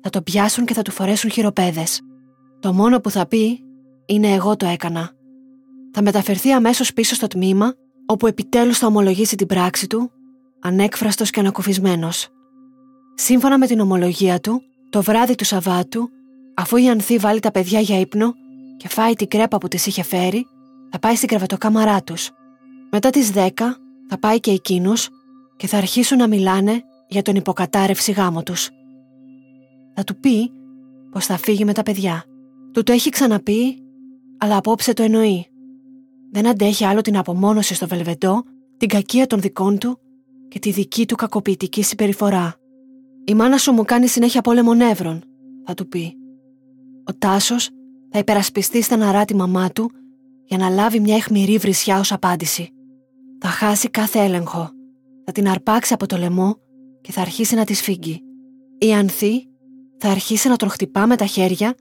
θα 0.03 0.11
το 0.11 0.23
πιάσουν 0.23 0.65
και 0.65 0.75
θα 0.75 0.83
του 0.83 0.91
φορέσουν 0.91 1.31
χειροπέδες. 1.31 2.01
Το 2.61 2.73
μόνο 2.73 3.01
που 3.01 3.11
θα 3.11 3.27
πει 3.27 3.65
είναι 4.07 4.33
«Εγώ 4.33 4.57
το 4.57 4.67
έκανα». 4.67 5.11
Θα 5.93 6.03
μεταφερθεί 6.03 6.53
αμέσως 6.53 6.93
πίσω 6.93 7.15
στο 7.15 7.27
τμήμα 7.27 7.75
όπου 8.07 8.27
επιτέλους 8.27 8.79
θα 8.79 8.87
ομολογήσει 8.87 9.37
την 9.37 9.47
πράξη 9.47 9.87
του 9.87 10.11
ανέκφραστος 10.65 11.31
και 11.31 11.41
ανακουφισμένος. 11.41 12.29
Σύμφωνα 13.15 13.59
με 13.59 13.67
την 13.67 13.81
ομολογία 13.81 14.41
του, 14.41 14.63
το 14.91 15.03
βράδυ 15.03 15.35
του 15.35 15.45
Σαββάτου, 15.45 16.11
αφού 16.55 16.77
η 16.77 16.89
Ανθή 16.89 17.19
βάλει 17.19 17.41
τα 17.41 17.51
παιδιά 17.51 17.81
για 17.81 18.01
ύπνο 18.01 18.35
και 18.77 18.89
φάει 18.89 19.13
την 19.13 19.29
κρέπα 19.29 19.59
που 19.59 19.69
της 19.69 19.87
είχε 19.87 20.03
φέρει, 20.03 20.47
θα 20.91 20.99
πάει 20.99 21.15
στην 21.15 21.29
κρεβατοκάμαρά 21.29 22.03
τους. 22.03 22.31
Μετά 22.91 23.11
τις 23.11 23.33
10 23.35 23.49
θα 24.09 24.19
πάει 24.19 24.41
και 24.41 24.51
εκείνος 24.51 25.09
και 25.57 25.67
θα 25.67 25.77
αρχίσουν 25.77 26.19
να 26.19 26.29
μιλάνε 26.29 26.83
για 27.09 27.23
τον 27.23 27.35
υποκατάρρευση 27.35 28.13
γάμο 28.13 28.43
τους. 28.43 28.71
Θα 29.95 30.05
του 30.05 30.21
πει 30.21 30.53
πως 31.11 31.27
θα 31.27 31.37
φύγει 31.37 31.65
με 31.65 31.73
τα 31.73 31.83
παιδιά. 31.83 32.25
Του 32.73 32.83
το 32.83 32.93
έχει 32.93 33.11
ξαναπεί, 33.11 33.79
αλλά 34.39 34.57
απόψε 34.57 34.93
το 34.93 35.03
εννοεί. 35.03 35.47
Δεν 36.31 36.47
αντέχει 36.47 36.85
άλλο 36.85 37.01
την 37.01 37.17
απομόνωση 37.17 37.75
στο 37.75 37.87
Βελβεντό 37.87 38.43
την 38.77 38.89
κακία 38.89 39.27
των 39.27 39.41
δικών 39.41 39.79
του 39.79 39.99
και 40.55 40.61
τη 40.61 40.71
δική 40.71 41.07
του 41.07 41.15
κακοποιητική 41.15 41.83
συμπεριφορά. 41.83 42.55
Η 43.25 43.35
μάνα 43.35 43.59
σου 43.59 43.73
μου 43.73 43.85
κάνει 43.85 44.07
συνέχεια 44.07 44.41
πόλεμο 44.41 44.75
νεύρων, 44.75 45.23
θα 45.65 45.75
του 45.75 45.89
πει. 45.89 46.17
Ο 47.05 47.15
Τάσος 47.19 47.71
θα 48.11 48.19
υπερασπιστεί 48.19 48.83
στεναρά 48.83 49.25
τη 49.25 49.35
μαμά 49.35 49.71
του 49.71 49.91
για 50.45 50.59
να 50.59 50.69
λάβει 50.69 51.01
μια 51.01 51.17
αιχμηρή 51.17 51.57
βρισιά 51.57 51.99
ως 51.99 52.13
απάντηση. 52.13 52.71
Θα 53.39 53.49
χάσει 53.49 53.91
κάθε 53.91 54.19
έλεγχο, 54.19 54.71
θα 55.25 55.33
την 55.33 55.49
αρπάξει 55.49 55.93
από 55.93 56.07
το 56.07 56.17
λαιμό 56.17 56.57
και 57.01 57.13
θα 57.13 57.21
αρχίσει 57.21 57.55
να 57.55 57.65
τη 57.65 57.75
σφίγγει. 57.75 58.21
Η 58.79 58.93
Ανθή 58.93 59.49
θα 59.99 60.09
αρχίσει 60.09 60.49
να 60.49 60.57
τον 60.57 60.69
χτυπά 60.69 61.07
με 61.07 61.17
τα 61.17 61.27
χέρια 61.27 61.75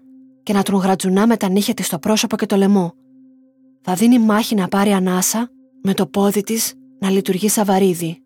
και 0.43 0.53
να 0.53 0.63
τον 0.63 0.75
γρατζουνά 0.75 1.27
με 1.27 1.37
τα 1.37 1.49
νύχια 1.49 1.73
της 1.73 1.85
στο 1.85 1.99
πρόσωπο 1.99 2.35
και 2.35 2.45
το 2.45 2.55
λαιμό. 2.55 2.93
Θα 3.81 3.93
δίνει 3.93 4.19
μάχη 4.19 4.55
να 4.55 4.67
πάρει 4.67 4.91
ανάσα 4.91 5.49
με 5.83 5.93
το 5.93 6.07
πόδι 6.07 6.41
της 6.41 6.73
να 6.99 7.09
λειτουργεί 7.09 7.49
σαν 7.49 7.65
βαρύδι. 7.65 8.22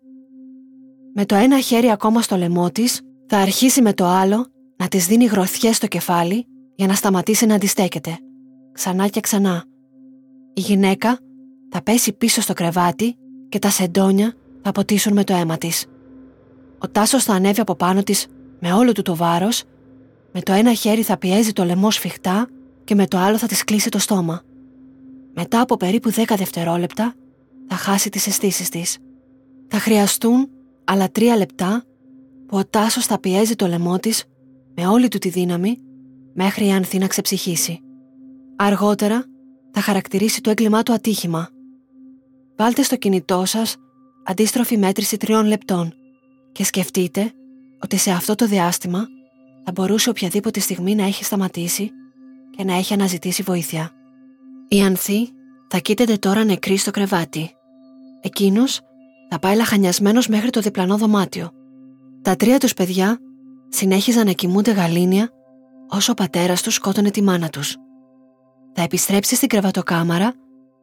Με 1.20 1.24
το 1.24 1.34
ένα 1.34 1.60
χέρι 1.60 1.90
ακόμα 1.90 2.22
στο 2.22 2.36
λαιμό 2.36 2.70
της 2.70 3.00
θα 3.26 3.38
αρχίσει 3.38 3.82
με 3.82 3.92
το 3.92 4.04
άλλο 4.04 4.46
να 4.76 4.88
της 4.88 5.06
δίνει 5.06 5.24
γροθιές 5.24 5.76
στο 5.76 5.86
κεφάλι 5.86 6.46
για 6.74 6.86
να 6.86 6.94
σταματήσει 6.94 7.46
να 7.46 7.54
αντιστέκεται. 7.54 8.18
Ξανά 8.72 9.08
και 9.08 9.20
ξανά. 9.20 9.64
Η 10.54 10.60
γυναίκα 10.60 11.18
θα 11.70 11.82
πέσει 11.82 12.12
πίσω 12.12 12.40
στο 12.40 12.52
κρεβάτι 12.52 13.16
και 13.48 13.58
τα 13.58 13.70
σεντόνια 13.70 14.34
θα 14.62 14.72
ποτίσουν 14.72 15.12
με 15.12 15.24
το 15.24 15.34
αίμα 15.34 15.58
της. 15.58 15.86
Ο 16.78 16.88
Τάσος 16.88 17.24
θα 17.24 17.34
ανέβει 17.34 17.60
από 17.60 17.74
πάνω 17.74 18.02
της 18.02 18.26
με 18.60 18.72
όλο 18.72 18.92
του 18.92 19.02
το 19.02 19.16
βάρος, 19.16 19.62
με 20.32 20.40
το 20.40 20.52
ένα 20.52 20.74
χέρι 20.74 21.02
θα 21.02 21.16
πιέζει 21.16 21.52
το 21.52 21.64
λαιμό 21.64 21.90
σφιχτά 21.90 22.48
και 22.84 22.94
με 22.94 23.06
το 23.06 23.18
άλλο 23.18 23.38
θα 23.38 23.46
της 23.46 23.64
κλείσει 23.64 23.88
το 23.88 23.98
στόμα. 23.98 24.42
Μετά 25.34 25.60
από 25.60 25.76
περίπου 25.76 26.12
10 26.12 26.22
δευτερόλεπτα 26.36 27.14
θα 27.68 27.76
χάσει 27.76 28.10
τις 28.10 28.26
αισθήσεις 28.26 28.68
της. 28.68 28.98
Θα 29.68 29.78
χρειαστούν 29.78 30.48
άλλα 30.90 31.10
τρία 31.10 31.36
λεπτά 31.36 31.84
που 32.46 32.56
ο 32.56 32.64
Τάσος 32.64 33.06
θα 33.06 33.20
πιέζει 33.20 33.54
το 33.54 33.66
λαιμό 33.66 33.98
της 33.98 34.24
με 34.74 34.86
όλη 34.86 35.08
του 35.08 35.18
τη 35.18 35.28
δύναμη 35.28 35.78
μέχρι 36.34 36.66
η 36.66 36.72
Ανθή 36.72 36.98
να 36.98 37.06
ξεψυχήσει. 37.06 37.80
Αργότερα 38.56 39.24
θα 39.70 39.80
χαρακτηρίσει 39.80 40.40
το 40.40 40.50
έγκλημά 40.50 40.82
του 40.82 40.92
ατύχημα. 40.92 41.48
Βάλτε 42.56 42.82
στο 42.82 42.96
κινητό 42.96 43.44
σας 43.44 43.76
αντίστροφη 44.24 44.76
μέτρηση 44.76 45.16
τριών 45.16 45.46
λεπτών 45.46 45.94
και 46.52 46.64
σκεφτείτε 46.64 47.32
ότι 47.82 47.96
σε 47.96 48.10
αυτό 48.10 48.34
το 48.34 48.46
διάστημα 48.46 49.06
θα 49.64 49.72
μπορούσε 49.72 50.10
οποιαδήποτε 50.10 50.60
στιγμή 50.60 50.94
να 50.94 51.04
έχει 51.04 51.24
σταματήσει 51.24 51.90
και 52.56 52.64
να 52.64 52.74
έχει 52.74 52.94
αναζητήσει 52.94 53.42
βοήθεια. 53.42 53.90
Η 54.68 54.82
Ανθή 54.82 55.28
θα 55.68 55.78
κοίταται 55.78 56.16
τώρα 56.16 56.44
νεκρή 56.44 56.76
στο 56.76 56.90
κρεβάτι. 56.90 57.50
Εκείνος 58.20 58.80
θα 59.28 59.38
πάει 59.38 59.56
λαχανιασμένος 59.56 60.28
μέχρι 60.28 60.50
το 60.50 60.60
διπλανό 60.60 60.96
δωμάτιο. 60.96 61.50
Τα 62.22 62.36
τρία 62.36 62.58
τους 62.58 62.74
παιδιά 62.74 63.18
συνέχιζαν 63.68 64.26
να 64.26 64.32
κοιμούνται 64.32 64.70
γαλήνια 64.70 65.28
όσο 65.88 66.12
ο 66.12 66.14
πατέρας 66.14 66.62
τους 66.62 66.74
σκότωνε 66.74 67.10
τη 67.10 67.22
μάνα 67.22 67.48
τους. 67.48 67.76
Θα 68.74 68.82
επιστρέψει 68.82 69.34
στην 69.34 69.48
κρεβατοκάμαρα 69.48 70.34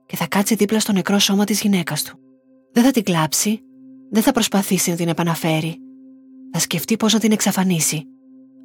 και 0.06 0.16
θα 0.16 0.28
κάτσει 0.28 0.56
δίπλα 0.56 0.80
στο 0.80 0.92
νεκρό 0.92 1.20
σώμα 1.20 1.44
της 1.44 1.62
γυναίκας 1.62 2.04
του. 2.04 2.20
Δεν 2.72 2.84
θα 2.84 2.92
την 2.92 3.04
κλάψει, 3.04 3.62
δεν 4.10 4.22
θα 4.22 4.32
προσπαθήσει 4.32 4.90
να 4.90 4.96
την 4.96 5.08
επαναφέρει. 5.08 5.78
Θα 6.52 6.60
σκεφτεί 6.60 6.98
πώς 6.98 7.14
να 7.14 7.20
την 7.20 7.32
εξαφανίσει. 7.32 8.08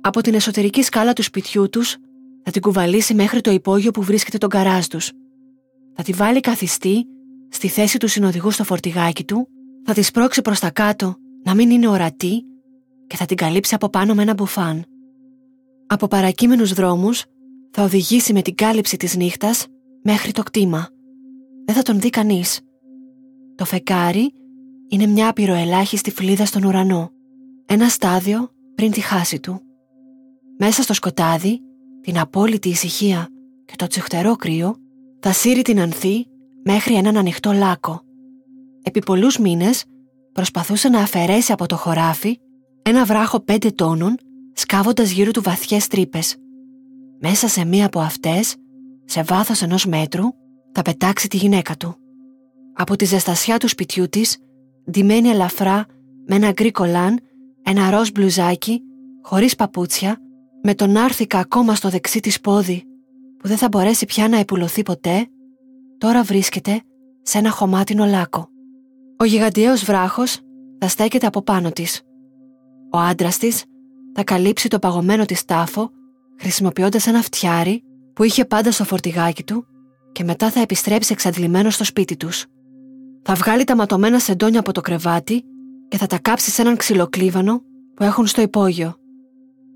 Από 0.01 0.21
την 0.21 0.35
εσωτερική 0.35 0.83
σκάλα 0.83 1.12
του 1.12 1.23
σπιτιού 1.23 1.69
τους 1.69 1.97
θα 2.45 2.51
την 2.51 2.62
κουβαλήσει 2.62 3.14
μέχρι 3.14 3.40
το 3.40 3.51
υπόγειο 3.51 3.90
που 3.90 4.03
βρίσκεται 4.03 4.38
τον 4.38 4.49
καράζ 4.49 4.87
τους. 4.87 5.12
Θα 5.95 6.03
τη 6.03 6.12
βάλει 6.12 6.40
καθιστή 6.40 7.07
στη 7.49 7.69
θέση 7.69 7.99
του 7.99 8.09
συνοδηγού 8.09 8.51
στο 8.51 8.64
φορτηγάκι 8.64 9.25
του, 9.25 9.49
θα 9.92 9.98
τη 9.98 10.05
σπρώξει 10.05 10.42
προς 10.42 10.59
τα 10.59 10.70
κάτω 10.70 11.14
να 11.44 11.55
μην 11.55 11.70
είναι 11.70 11.88
ορατή 11.88 12.44
και 13.07 13.16
θα 13.16 13.26
την 13.26 13.37
καλύψει 13.37 13.74
από 13.74 13.88
πάνω 13.88 14.14
με 14.14 14.22
ένα 14.22 14.35
μπουφάν. 14.35 14.85
Από 15.87 16.07
παρακείμενους 16.07 16.72
δρόμους 16.72 17.24
θα 17.70 17.83
οδηγήσει 17.83 18.33
με 18.33 18.42
την 18.42 18.55
κάλυψη 18.55 18.96
της 18.96 19.16
νύχτας 19.16 19.66
μέχρι 20.03 20.33
το 20.33 20.42
κτήμα. 20.42 20.88
Δεν 21.64 21.74
θα 21.74 21.83
τον 21.83 22.00
δει 22.00 22.11
κανείς. 22.11 22.61
Το 23.55 23.64
φεκάρι 23.64 24.33
είναι 24.88 25.07
μια 25.07 25.29
απειροελάχιστη 25.29 26.11
φλίδα 26.11 26.44
στον 26.44 26.64
ουρανό. 26.64 27.11
Ένα 27.66 27.88
στάδιο 27.88 28.50
πριν 28.74 28.90
τη 28.90 29.00
χάση 29.00 29.40
του. 29.40 29.61
Μέσα 30.59 30.83
στο 30.83 30.94
σκοτάδι, 30.94 31.61
την 32.00 32.18
απόλυτη 32.18 32.68
ησυχία 32.68 33.29
και 33.64 33.76
το 33.76 33.87
τσιχτερό 33.87 34.37
κρύο 34.37 34.76
θα 35.20 35.33
σύρει 35.33 35.62
την 35.62 35.81
ανθή 35.81 36.26
μέχρι 36.64 36.94
έναν 36.94 37.16
ανοιχτό 37.16 37.53
λάκκο. 37.53 38.09
Επί 38.83 39.01
πολλούς 39.01 39.38
μήνες 39.38 39.85
προσπαθούσε 40.33 40.88
να 40.88 41.01
αφαιρέσει 41.01 41.53
από 41.53 41.66
το 41.66 41.77
χωράφι 41.77 42.38
ένα 42.83 43.05
βράχο 43.05 43.40
πέντε 43.40 43.71
τόνων 43.71 44.16
σκάβοντας 44.53 45.11
γύρω 45.11 45.31
του 45.31 45.43
βαθιές 45.43 45.87
τρύπες. 45.87 46.37
Μέσα 47.21 47.49
σε 47.49 47.64
μία 47.64 47.87
από 47.87 48.01
αυτές, 48.01 48.57
σε 49.05 49.23
βάθος 49.23 49.62
ενός 49.62 49.87
μέτρου, 49.87 50.25
θα 50.73 50.83
πετάξει 50.83 51.29
τη 51.29 51.37
γυναίκα 51.37 51.77
του. 51.77 51.95
Από 52.73 52.97
τη 52.97 53.05
ζεστασιά 53.05 53.59
του 53.59 53.69
σπιτιού 53.69 54.09
της, 54.09 54.38
ντυμένη 54.90 55.29
ελαφρά 55.29 55.87
με 56.27 56.35
ένα 56.35 56.51
γκρι 56.51 56.71
κολάν, 56.71 57.21
ένα 57.62 57.90
ροζ 57.90 58.09
μπλουζάκι, 58.11 58.83
χωρίς 59.23 59.55
παπούτσια, 59.55 60.19
με 60.62 60.75
τον 60.75 60.97
άρθικα 60.97 61.38
ακόμα 61.38 61.75
στο 61.75 61.88
δεξί 61.88 62.21
της 62.21 62.40
πόδι, 62.40 62.85
που 63.38 63.49
δεν 63.49 63.57
θα 63.57 63.69
μπορέσει 63.69 64.05
πια 64.05 64.29
να 64.29 64.38
επουλωθεί 64.38 64.83
ποτέ, 64.83 65.29
τώρα 65.99 66.23
βρίσκεται 66.23 66.83
σε 67.23 67.38
ένα 67.38 67.51
χωμάτινο 67.51 68.05
λάκκο. 68.05 68.49
Ο 69.20 69.24
γιγαντιαίος 69.24 69.85
βράχος 69.85 70.38
θα 70.78 70.88
στέκεται 70.88 71.26
από 71.26 71.42
πάνω 71.42 71.70
της. 71.70 72.02
Ο 72.92 72.98
άντρας 72.98 73.38
της 73.38 73.64
θα 74.14 74.24
καλύψει 74.24 74.68
το 74.68 74.78
παγωμένο 74.78 75.24
της 75.24 75.44
τάφο 75.44 75.90
χρησιμοποιώντας 76.38 77.06
ένα 77.06 77.22
φτιάρι 77.22 77.83
που 78.12 78.22
είχε 78.22 78.44
πάντα 78.44 78.72
στο 78.72 78.85
φορτηγάκι 78.85 79.44
του 79.44 79.66
και 80.12 80.24
μετά 80.24 80.50
θα 80.50 80.61
επιστρέψει 80.61 81.12
εξαντλημένο 81.12 81.70
στο 81.70 81.85
σπίτι 81.85 82.16
τους. 82.16 82.46
Θα 83.22 83.35
βγάλει 83.35 83.64
τα 83.64 83.76
ματωμένα 83.76 84.18
σεντόνια 84.18 84.61
από 84.61 84.72
το 84.72 84.80
κρεβάτι 84.80 85.44
και 85.88 85.96
θα 85.96 86.06
τα 86.06 86.18
κάψει 86.18 86.50
σε 86.50 86.62
έναν 86.62 86.76
ξυλοκλίβανο 86.76 87.62
που 87.94 88.04
έχουν 88.04 88.26
στο 88.26 88.40
υπόγειο. 88.40 88.94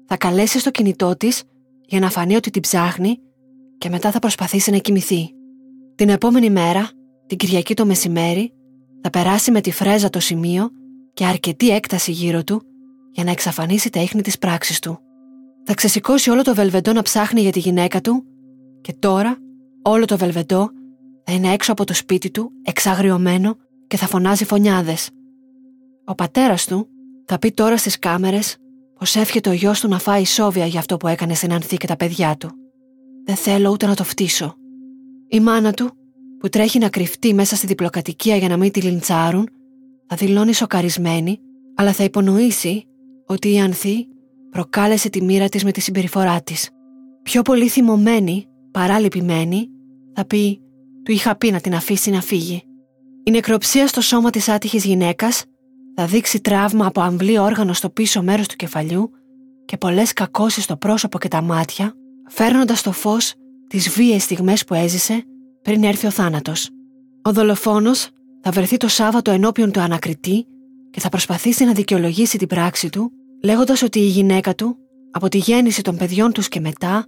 Θα 0.07 0.17
καλέσει 0.17 0.59
στο 0.59 0.71
κινητό 0.71 1.17
της 1.17 1.43
για 1.87 2.01
να 2.01 2.11
φανεί 2.11 2.37
ότι 2.37 2.51
την 2.51 2.63
ψάχνει 2.63 3.19
και 3.79 3.89
μετά 3.89 4.11
θα 4.11 4.19
προσπαθήσει 4.19 4.71
να 4.71 4.79
κοιμηθεί. 4.79 5.31
Την 5.95 6.09
επόμενη 6.09 6.51
μέρα, 6.51 6.91
την 7.27 7.37
Κυριακή 7.37 7.75
το 7.75 7.87
μεσημέρι, 7.87 8.53
θα 9.07 9.11
περάσει 9.11 9.51
με 9.51 9.61
τη 9.61 9.71
φρέζα 9.71 10.11
το 10.11 10.21
σημείο 10.21 10.71
και 11.15 11.25
αρκετή 11.25 11.71
έκταση 11.71 12.13
γύρω 12.13 12.45
του 12.45 12.63
για 13.11 13.25
να 13.25 13.31
εξαφανίσει 13.31 13.91
τα 13.91 14.01
ίχνη 14.01 14.23
της 14.23 14.39
πράξης 14.39 14.79
του. 14.79 14.99
Θα 15.65 15.75
ξεσηκώσει 15.75 16.31
όλο 16.31 16.43
το 16.43 16.55
βελβεντό 16.55 16.93
να 16.93 17.03
ψάχνει 17.03 17.41
για 17.41 17.53
τη 17.53 17.59
γυναίκα 17.59 18.01
του 18.01 18.25
και 18.81 18.95
τώρα 18.99 19.39
όλο 19.83 20.05
το 20.05 20.17
βελβεντό 20.17 20.71
θα 21.25 21.33
είναι 21.33 21.53
έξω 21.53 21.73
από 21.73 21.85
το 21.85 21.95
σπίτι 21.95 22.31
του, 22.31 22.51
εξαγριωμένο 22.63 23.57
και 23.87 23.97
θα 23.97 24.07
φωνάζει 24.07 24.45
φωνιάδες. 24.45 25.11
Ο 26.05 26.15
πατέρας 26.15 26.67
του 26.67 26.89
θα 27.25 27.39
πει 27.39 27.51
τώρα 27.51 27.77
στις 27.77 27.99
κάμερες 27.99 28.57
πως 28.99 29.17
εύχεται 29.17 29.49
ο 29.49 29.53
γιος 29.53 29.81
του 29.81 29.89
να 29.89 29.99
φάει 29.99 30.25
σόβια 30.25 30.67
για 30.67 30.79
αυτό 30.79 30.97
που 30.97 31.09
έκανε 31.09 31.35
στην 31.35 31.53
Ανθή 31.53 31.77
και 31.77 31.87
τα 31.87 31.97
παιδιά 31.97 32.37
του. 32.37 32.51
Δεν 33.25 33.37
θέλω 33.37 33.71
ούτε 33.71 33.87
να 33.87 33.95
το 33.95 34.05
φτύσω. 34.05 34.55
Η 35.29 35.41
μάνα 35.41 35.73
του, 35.73 35.91
που 36.45 36.51
τρέχει 36.51 36.79
να 36.79 36.89
κρυφτεί 36.89 37.35
μέσα 37.35 37.57
στη 37.57 37.67
διπλοκατοικία 37.67 38.37
για 38.37 38.49
να 38.49 38.57
μην 38.57 38.71
τη 38.71 38.81
λιντσάρουν, 38.81 39.49
θα 40.07 40.17
δηλώνει 40.17 40.53
σοκαρισμένη, 40.53 41.41
αλλά 41.75 41.93
θα 41.93 42.05
υπονοήσει 42.05 42.85
ότι 43.27 43.53
η 43.53 43.61
Ανθή 43.61 44.07
προκάλεσε 44.51 45.09
τη 45.09 45.23
μοίρα 45.23 45.49
της 45.49 45.65
με 45.65 45.71
τη 45.73 45.81
συμπεριφορά 45.81 46.43
της. 46.43 46.71
Πιο 47.23 47.43
πολύ 47.43 47.69
θυμωμένη, 47.69 48.47
παρά 48.71 48.99
λυπημένη, 48.99 49.69
θα 50.15 50.25
πει 50.25 50.61
«του 51.03 51.13
είχα 51.13 51.37
πει 51.37 51.51
να 51.51 51.61
την 51.61 51.75
αφήσει 51.75 52.11
να 52.11 52.21
φύγει». 52.21 52.63
Η 53.23 53.31
νεκροψία 53.31 53.87
στο 53.87 54.01
σώμα 54.01 54.31
της 54.31 54.49
άτυχης 54.49 54.85
γυναίκας 54.85 55.45
θα 55.95 56.07
δείξει 56.07 56.41
τραύμα 56.41 56.87
από 56.87 57.01
αμβλή 57.01 57.39
όργανο 57.39 57.73
στο 57.73 57.91
πίσω 57.91 58.23
μέρος 58.23 58.49
του 58.49 58.57
κεφαλιού 58.57 59.11
και 59.65 59.77
πολλές 59.77 60.13
κακώσεις 60.13 60.65
στο 60.65 60.77
πρόσωπο 60.77 61.19
και 61.19 61.29
τα 61.29 61.43
μάτια, 61.43 61.95
φέρνοντας 62.29 62.79
στο 62.79 62.93
φως 62.93 63.35
τις 63.67 63.89
βίαιες 63.89 64.23
στιγμές 64.23 64.65
που 64.65 64.75
έζησε 64.75 65.25
πριν 65.65 65.85
έρθει 65.85 66.07
ο 66.07 66.11
θάνατος. 66.11 66.71
Ο 67.23 67.33
δολοφόνος 67.33 68.09
θα 68.41 68.51
βρεθεί 68.51 68.77
το 68.77 68.89
Σάββατο 68.89 69.31
ενώπιον 69.31 69.73
του 69.73 69.81
ανακριτή 69.81 70.47
και 70.91 71.01
θα 71.01 71.09
προσπαθήσει 71.09 71.65
να 71.65 71.73
δικαιολογήσει 71.73 72.39
την 72.39 72.49
πράξη 72.49 72.89
του, 72.89 73.13
λέγοντας 73.43 73.83
ότι 73.83 73.99
η 73.99 74.07
γυναίκα 74.07 74.55
του, 74.55 74.77
από 75.11 75.29
τη 75.29 75.39
γέννηση 75.39 75.83
των 75.83 75.97
παιδιών 75.97 76.33
τους 76.33 76.49
και 76.49 76.61
μετά, 76.61 77.07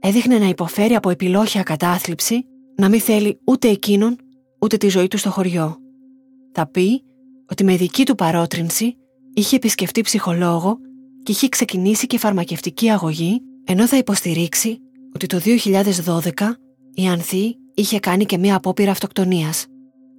έδειχνε 0.00 0.38
να 0.38 0.48
υποφέρει 0.48 0.94
από 0.94 1.10
επιλόχια 1.10 1.62
κατάθλιψη, 1.62 2.46
να 2.76 2.88
μην 2.88 3.00
θέλει 3.00 3.38
ούτε 3.44 3.68
εκείνον, 3.68 4.16
ούτε 4.60 4.76
τη 4.76 4.88
ζωή 4.88 5.08
του 5.08 5.18
στο 5.18 5.30
χωριό. 5.30 5.76
Θα 6.52 6.66
πει 6.66 7.02
ότι 7.50 7.64
με 7.64 7.76
δική 7.76 8.04
του 8.04 8.14
παρότρινση 8.14 8.96
είχε 9.34 9.56
επισκεφτεί 9.56 10.00
ψυχολόγο 10.00 10.78
και 11.22 11.32
είχε 11.32 11.48
ξεκινήσει 11.48 12.06
και 12.06 12.18
φαρμακευτική 12.18 12.90
αγωγή, 12.90 13.40
ενώ 13.64 13.86
θα 13.86 13.96
υποστηρίξει 13.96 14.78
ότι 15.14 15.26
το 15.26 15.40
2012 16.04 16.20
η 16.94 17.06
Ανθή 17.06 17.56
είχε 17.74 17.98
κάνει 17.98 18.24
και 18.24 18.38
μία 18.38 18.56
απόπειρα 18.56 18.90
αυτοκτονίας. 18.90 19.66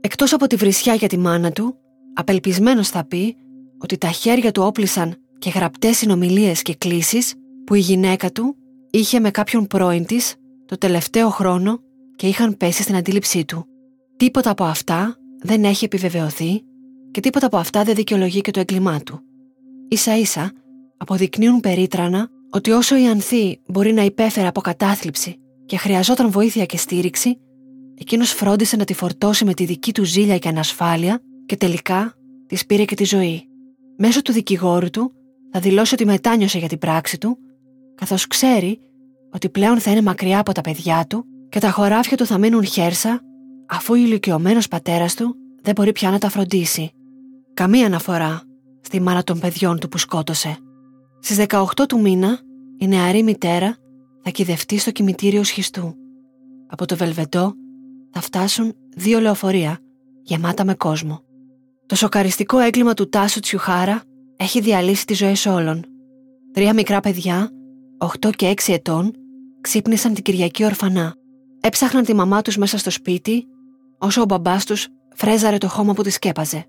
Εκτός 0.02 0.34
από 0.34 0.48
τη 0.48 0.56
βρισιά 0.56 0.94
για 0.94 1.08
τη 1.08 1.18
μάνα 1.18 1.52
του, 1.52 1.76
απελπισμένος 2.14 2.90
θα 2.90 3.06
πει 3.06 3.36
ότι 3.78 3.98
τα 3.98 4.08
χέρια 4.08 4.52
του 4.52 4.64
όπλησαν 4.64 5.16
και 5.40 5.50
γραπτές 5.50 5.98
συνομιλίες 5.98 6.62
και 6.62 6.76
κλήσεις 6.76 7.34
που 7.66 7.74
η 7.74 7.80
γυναίκα 7.80 8.32
του 8.32 8.56
είχε 8.92 9.20
με 9.20 9.32
κάποιον 9.32 9.68
πρώην 9.68 10.06
της 10.06 10.36
το 10.66 10.78
τελευταίο 10.78 11.30
χρόνο 11.30 11.80
και 12.16 12.28
είχαν 12.28 12.58
πέσει 12.58 12.82
στην 12.82 12.96
αντίληψή 12.96 13.46
του. 13.46 13.66
Τίποτα 14.18 14.50
από 14.50 14.64
αυτά 14.64 15.16
δεν 15.42 15.64
έχει 15.64 15.86
επιβεβαιωθεί 15.86 16.64
και 17.12 17.20
τίποτα 17.20 17.46
από 17.46 17.58
αυτά 17.58 17.84
δεν 17.84 17.96
δικαιολογεί 17.96 18.42
και 18.42 18.52
το 18.52 18.60
έγκλημά 18.60 19.00
του. 19.00 19.20
Ίσα 19.88 20.18
ίσα 20.18 20.52
αποδεικνύουν 20.98 21.60
περίτρανα 21.60 22.30
ότι 22.50 22.72
όσο 22.72 22.98
η 22.98 23.08
Ανθή 23.08 23.62
μπορεί 23.68 23.94
να 23.94 24.02
υπέφερε 24.02 24.48
από 24.48 24.62
κατάθλιψη 24.62 25.40
και 25.66 25.78
χρειαζόταν 25.78 26.32
βοήθεια 26.32 26.66
και 26.66 26.78
στήριξη, 26.78 27.40
εκείνος 27.98 28.32
φρόντισε 28.32 28.76
να 28.76 28.84
τη 28.84 28.94
φορτώσει 28.94 29.46
με 29.46 29.54
τη 29.54 29.66
δική 29.66 29.94
του 29.94 30.04
ζήλια 30.04 30.38
και 30.38 30.48
ανασφάλεια 30.48 31.22
και 31.46 31.58
τελικά 31.58 32.14
της 32.48 32.66
πήρε 32.66 32.86
και 32.86 32.96
τη 32.96 33.04
ζωή. 33.04 33.48
Μέσω 33.98 34.22
του 34.22 34.32
δικηγόρου 34.32 34.90
του 34.90 35.12
θα 35.52 35.60
δηλώσει 35.60 35.94
ότι 35.94 36.06
μετάνιωσε 36.06 36.58
για 36.58 36.68
την 36.68 36.78
πράξη 36.78 37.18
του, 37.18 37.38
καθώς 37.96 38.28
ξέρει 38.28 38.80
ότι 39.32 39.50
πλέον 39.50 39.80
θα 39.80 39.92
είναι 39.92 40.02
μακριά 40.02 40.40
από 40.40 40.52
τα 40.52 40.62
παιδιά 40.62 41.06
του 41.10 41.26
και 41.50 41.60
τα 41.60 41.72
χωράφια 41.72 42.18
του 42.18 42.26
θα 42.26 42.38
μείνουν 42.38 42.66
χέρσα 42.66 43.22
αφού 43.68 43.94
ο 43.94 43.96
ηλικιωμένος 43.96 44.68
πατέρας 44.68 45.16
του 45.16 45.36
δεν 45.62 45.74
μπορεί 45.76 45.92
πια 45.92 46.12
να 46.12 46.18
τα 46.18 46.30
φροντίσει. 46.30 46.92
Καμία 47.54 47.86
αναφορά 47.86 48.42
στη 48.82 49.02
μάνα 49.02 49.24
των 49.24 49.40
παιδιών 49.40 49.80
του 49.80 49.88
που 49.88 49.98
σκότωσε. 49.98 50.58
Στις 51.20 51.46
18 51.48 51.66
του 51.88 52.00
μήνα, 52.02 52.40
η 52.78 52.88
νεαρή 52.88 53.24
μητέρα 53.24 53.78
θα 54.24 54.30
κυδευτεί 54.30 54.78
στο 54.78 54.92
κημητήριο 54.92 55.44
σχιστού. 55.44 55.96
Από 56.68 56.86
το 56.86 56.96
Βελβετό 56.96 57.54
θα 58.16 58.22
φτάσουν 58.22 58.74
δύο 58.96 59.20
λεωφορεία 59.20 59.80
γεμάτα 60.22 60.66
με 60.66 60.74
κόσμο. 60.74 61.22
Το 61.86 61.96
σοκαριστικό 61.96 62.60
έγκλημα 62.60 62.94
του 62.94 63.10
Τάσου 63.10 63.40
Τσιουχάρα 63.40 64.02
έχει 64.36 64.60
διαλύσει 64.60 65.06
τις 65.06 65.18
ζωές 65.18 65.46
όλων. 65.46 65.86
Τρία 66.52 66.74
μικρά 66.74 67.00
παιδιά, 67.00 67.50
8 67.98 68.30
και 68.36 68.54
6 68.66 68.74
ετών, 68.74 69.12
ξύπνησαν 69.62 70.14
την 70.14 70.24
Κυριακή 70.24 70.66
ορφανά. 70.66 71.16
Έψαχναν 71.60 72.04
τη 72.04 72.14
μαμά 72.14 72.42
τους 72.42 72.58
μέσα 72.58 72.78
στο 72.78 72.90
σπίτι, 72.90 73.48
όσο 73.98 74.22
ο 74.22 74.26
μπαμπάς 74.26 74.66
τους 74.66 74.88
φρέζαρε 75.16 75.58
το 75.58 75.68
χώμα 75.68 75.94
που 75.94 76.04
τη 76.04 76.10
σκέπαζε. 76.10 76.66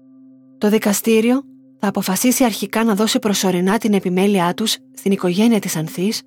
Το 0.59 0.68
δικαστήριο 0.68 1.42
θα 1.78 1.88
αποφασίσει 1.88 2.44
αρχικά 2.44 2.85
να 2.85 2.94
δώσει 2.94 3.18
προσωρινά 3.18 3.78
την 3.78 3.94
επιμέλειά 3.94 4.54
τους 4.54 4.76
στην 4.94 5.12
οικογένεια 5.12 5.59
της 5.59 5.76
Ανθής 5.76 6.22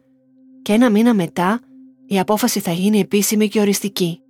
και 0.61 0.73
ένα 0.73 0.89
μήνα 0.89 1.13
μετά 1.13 1.59
η 2.05 2.19
απόφαση 2.19 2.59
θα 2.59 2.71
γίνει 2.71 2.99
επίσημη 2.99 3.47
και 3.47 3.59
οριστική. 3.59 4.21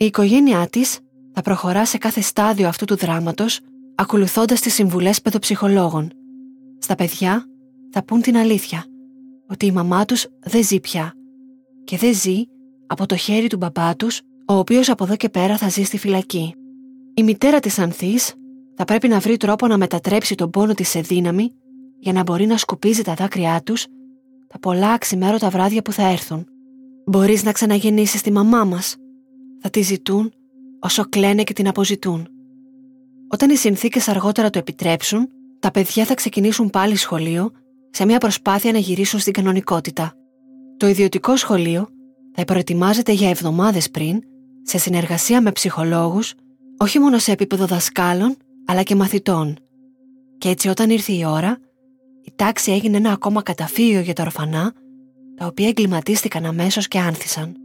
Η 0.00 0.04
οικογένειά 0.04 0.66
της 0.66 0.98
θα 1.32 1.42
προχωρά 1.42 1.86
σε 1.86 1.98
κάθε 1.98 2.20
στάδιο 2.20 2.68
αυτού 2.68 2.84
του 2.84 2.96
δράματος 2.96 3.60
ακολουθώντας 3.94 4.60
τις 4.60 4.74
συμβουλές 4.74 5.22
παιδοψυχολόγων. 5.22 6.10
Στα 6.78 6.94
παιδιά 6.94 7.44
θα 7.90 8.04
πούν 8.04 8.20
την 8.20 8.36
αλήθεια, 8.36 8.84
ότι 9.48 9.66
η 9.66 9.72
μαμά 9.72 10.04
τους 10.04 10.26
δεν 10.40 10.64
ζει 10.64 10.80
πια 10.80 11.12
και 11.84 11.96
δεν 11.96 12.14
ζει 12.14 12.42
από 12.86 13.06
το 13.06 13.16
χέρι 13.16 13.46
του 13.46 13.56
μπαμπά 13.56 13.96
τους, 13.96 14.20
ο 14.46 14.54
οποίος 14.54 14.88
από 14.88 15.04
εδώ 15.04 15.16
και 15.16 15.28
πέρα 15.28 15.56
θα 15.56 15.68
ζει 15.68 15.82
στη 15.82 15.98
φυλακή. 15.98 16.54
Η 17.14 17.22
μητέρα 17.22 17.60
της 17.60 17.78
Ανθής 17.78 18.34
θα 18.74 18.84
πρέπει 18.84 19.08
να 19.08 19.18
βρει 19.18 19.36
τρόπο 19.36 19.66
να 19.66 19.78
μετατρέψει 19.78 20.34
τον 20.34 20.50
πόνο 20.50 20.74
της 20.74 20.88
σε 20.88 21.00
δύναμη 21.00 21.52
για 21.98 22.12
να 22.12 22.22
μπορεί 22.22 22.46
να 22.46 22.56
σκουπίζει 22.56 23.02
τα 23.02 23.14
δάκρυά 23.14 23.62
τους 23.62 23.86
τα 24.46 24.58
πολλά 24.58 24.90
αξιμέρωτα 24.90 25.50
βράδια 25.50 25.82
που 25.82 25.92
θα 25.92 26.08
έρθουν. 26.08 26.46
Μπορείς 27.06 27.44
να 27.44 27.52
ξαναγεννήσεις 27.52 28.22
τη 28.22 28.32
μαμά 28.32 28.64
μας. 28.64 28.96
Θα 29.60 29.70
τη 29.70 29.80
ζητούν 29.80 30.32
όσο 30.80 31.08
κλαίνε 31.08 31.42
και 31.42 31.52
την 31.52 31.68
αποζητούν. 31.68 32.28
Όταν 33.28 33.50
οι 33.50 33.56
συνθήκες 33.56 34.08
αργότερα 34.08 34.50
το 34.50 34.58
επιτρέψουν, 34.58 35.28
τα 35.58 35.70
παιδιά 35.70 36.04
θα 36.04 36.14
ξεκινήσουν 36.14 36.70
πάλι 36.70 36.96
σχολείο 36.96 37.50
σε 37.90 38.04
μια 38.04 38.18
προσπάθεια 38.18 38.72
να 38.72 38.78
γυρίσουν 38.78 39.20
στην 39.20 39.32
κανονικότητα. 39.32 40.12
Το 40.76 40.86
ιδιωτικό 40.86 41.36
σχολείο 41.36 41.88
θα 42.34 42.44
προετοιμάζεται 42.44 43.12
για 43.12 43.28
εβδομάδες 43.28 43.90
πριν, 43.90 44.20
σε 44.62 44.78
συνεργασία 44.78 45.40
με 45.40 45.52
ψυχολόγους, 45.52 46.34
όχι 46.78 46.98
μόνο 46.98 47.18
σε 47.18 47.32
επίπεδο 47.32 47.66
δασκάλων, 47.66 48.36
αλλά 48.66 48.82
και 48.82 48.94
μαθητών. 48.94 49.56
Και 50.38 50.48
έτσι 50.48 50.68
όταν 50.68 50.90
ήρθε 50.90 51.12
η 51.12 51.24
ώρα, 51.24 51.58
η 52.24 52.32
τάξη 52.36 52.72
έγινε 52.72 52.96
ένα 52.96 53.12
ακόμα 53.12 53.42
καταφύγιο 53.42 54.00
για 54.00 54.12
τα 54.12 54.22
ορφανά, 54.22 54.72
τα 55.36 55.46
οποία 55.46 55.68
εγκληματίστηκαν 55.68 56.44
αμέσως 56.44 56.88
και 56.88 56.98
άνθησαν. 56.98 57.56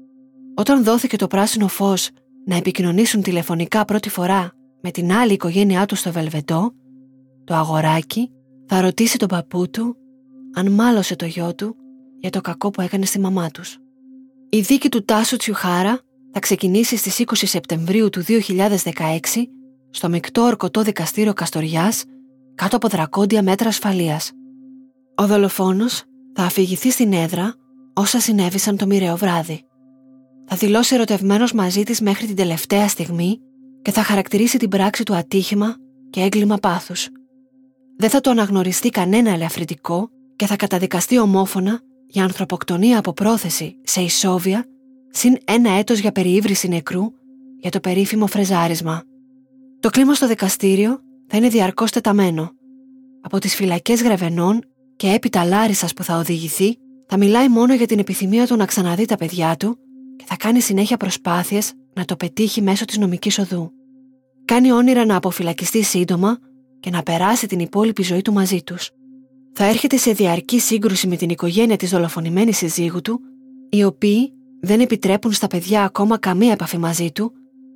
Όταν 0.55 0.83
δόθηκε 0.83 1.17
το 1.17 1.27
πράσινο 1.27 1.67
φως 1.67 2.09
να 2.45 2.55
επικοινωνήσουν 2.55 3.21
τηλεφωνικά 3.21 3.85
πρώτη 3.85 4.09
φορά 4.09 4.51
με 4.81 4.91
την 4.91 5.11
άλλη 5.11 5.33
οικογένειά 5.33 5.85
του 5.85 5.95
στο 5.95 6.11
Βελβετό, 6.11 6.71
το 7.43 7.53
αγοράκι 7.53 8.31
θα 8.65 8.81
ρωτήσει 8.81 9.17
τον 9.17 9.27
παππού 9.27 9.69
του 9.69 9.95
αν 10.53 10.71
μάλωσε 10.71 11.15
το 11.15 11.25
γιο 11.25 11.55
του 11.55 11.75
για 12.19 12.29
το 12.29 12.41
κακό 12.41 12.69
που 12.69 12.81
έκανε 12.81 13.05
στη 13.05 13.19
μαμά 13.19 13.49
τους. 13.49 13.77
Η 14.49 14.59
δίκη 14.59 14.89
του 14.89 15.05
Τάσου 15.05 15.37
Τσιουχάρα 15.37 15.99
θα 16.31 16.39
ξεκινήσει 16.39 16.95
στις 16.95 17.23
20 17.25 17.33
Σεπτεμβρίου 17.33 18.09
του 18.09 18.23
2016 18.27 18.39
στο 19.89 20.09
μεικτό 20.09 20.41
ορκωτό 20.41 20.81
δικαστήριο 20.81 21.33
Καστοριάς 21.33 22.03
κάτω 22.55 22.75
από 22.75 22.87
δρακόντια 22.87 23.43
μέτρα 23.43 23.67
ασφαλείας. 23.67 24.31
Ο 25.15 25.27
δολοφόνος 25.27 26.03
θα 26.33 26.43
αφηγηθεί 26.43 26.91
στην 26.91 27.13
έδρα 27.13 27.55
όσα 27.93 28.19
συνέβησαν 28.19 28.77
το 28.77 28.85
μοιραίο 28.85 29.17
βράδυ. 29.17 29.65
Θα 30.55 30.59
δηλώσει 30.65 30.95
ερωτευμένος 30.95 31.53
μαζί 31.53 31.83
της 31.83 32.01
μέχρι 32.01 32.25
την 32.25 32.35
τελευταία 32.35 32.87
στιγμή 32.87 33.39
και 33.81 33.91
θα 33.91 34.03
χαρακτηρίσει 34.03 34.57
την 34.57 34.69
πράξη 34.69 35.03
του 35.03 35.15
ατύχημα 35.15 35.75
και 36.09 36.21
έγκλημα 36.21 36.57
πάθους. 36.57 37.09
Δεν 37.97 38.09
θα 38.09 38.21
το 38.21 38.29
αναγνωριστεί 38.29 38.89
κανένα 38.89 39.29
ελαφρυντικό 39.29 40.09
και 40.35 40.45
θα 40.45 40.55
καταδικαστεί 40.55 41.19
ομόφωνα 41.19 41.81
για 42.07 42.23
ανθρωποκτονία 42.23 42.97
από 42.97 43.13
πρόθεση 43.13 43.75
σε 43.83 44.01
ισόβια 44.01 44.65
συν 45.09 45.37
ένα 45.45 45.71
έτος 45.71 45.99
για 45.99 46.11
περιήβρηση 46.11 46.67
νεκρού 46.67 47.03
για 47.59 47.71
το 47.71 47.79
περίφημο 47.79 48.27
φρεζάρισμα. 48.27 49.03
Το 49.79 49.89
κλίμα 49.89 50.13
στο 50.13 50.27
δικαστήριο 50.27 50.99
θα 51.27 51.37
είναι 51.37 51.47
διαρκώς 51.47 51.91
τεταμένο. 51.91 52.51
Από 53.21 53.39
τις 53.39 53.55
φυλακές 53.55 54.03
Γρεβενών 54.03 54.59
και 54.95 55.11
έπειτα 55.11 55.45
Λάρισας 55.45 55.93
που 55.93 56.03
θα 56.03 56.17
οδηγηθεί 56.17 56.77
θα 57.07 57.17
μιλάει 57.17 57.49
μόνο 57.49 57.73
για 57.73 57.85
την 57.85 57.99
επιθυμία 57.99 58.47
του 58.47 58.55
να 58.55 58.65
ξαναδεί 58.65 59.05
τα 59.05 59.15
παιδιά 59.15 59.55
του 59.55 59.77
και 60.23 60.29
θα 60.29 60.37
κάνει 60.37 60.59
συνέχεια 60.59 60.97
προσπάθειες 60.97 61.73
να 61.93 62.05
το 62.05 62.15
πετύχει 62.15 62.61
μέσω 62.61 62.85
της 62.85 62.97
νομικής 62.97 63.39
οδού. 63.39 63.71
Κάνει 64.45 64.71
όνειρα 64.71 65.05
να 65.05 65.15
αποφυλακιστεί 65.15 65.83
σύντομα 65.83 66.37
και 66.79 66.89
να 66.89 67.03
περάσει 67.03 67.47
την 67.47 67.59
υπόλοιπη 67.59 68.03
ζωή 68.03 68.21
του 68.21 68.33
μαζί 68.33 68.63
τους. 68.63 68.91
Θα 69.53 69.65
έρχεται 69.65 69.97
σε 69.97 70.11
διαρκή 70.11 70.59
σύγκρουση 70.59 71.07
με 71.07 71.15
την 71.15 71.29
οικογένεια 71.29 71.77
της 71.77 71.89
δολοφονημένης 71.89 72.57
συζύγου 72.57 73.01
του, 73.01 73.19
οι 73.69 73.83
οποίοι 73.83 74.33
δεν 74.61 74.79
επιτρέπουν 74.79 75.31
στα 75.31 75.47
παιδιά 75.47 75.83
ακόμα 75.83 76.17
καμία 76.17 76.51
επαφή 76.51 76.77
μαζί 76.77 77.11
του, 77.11 77.31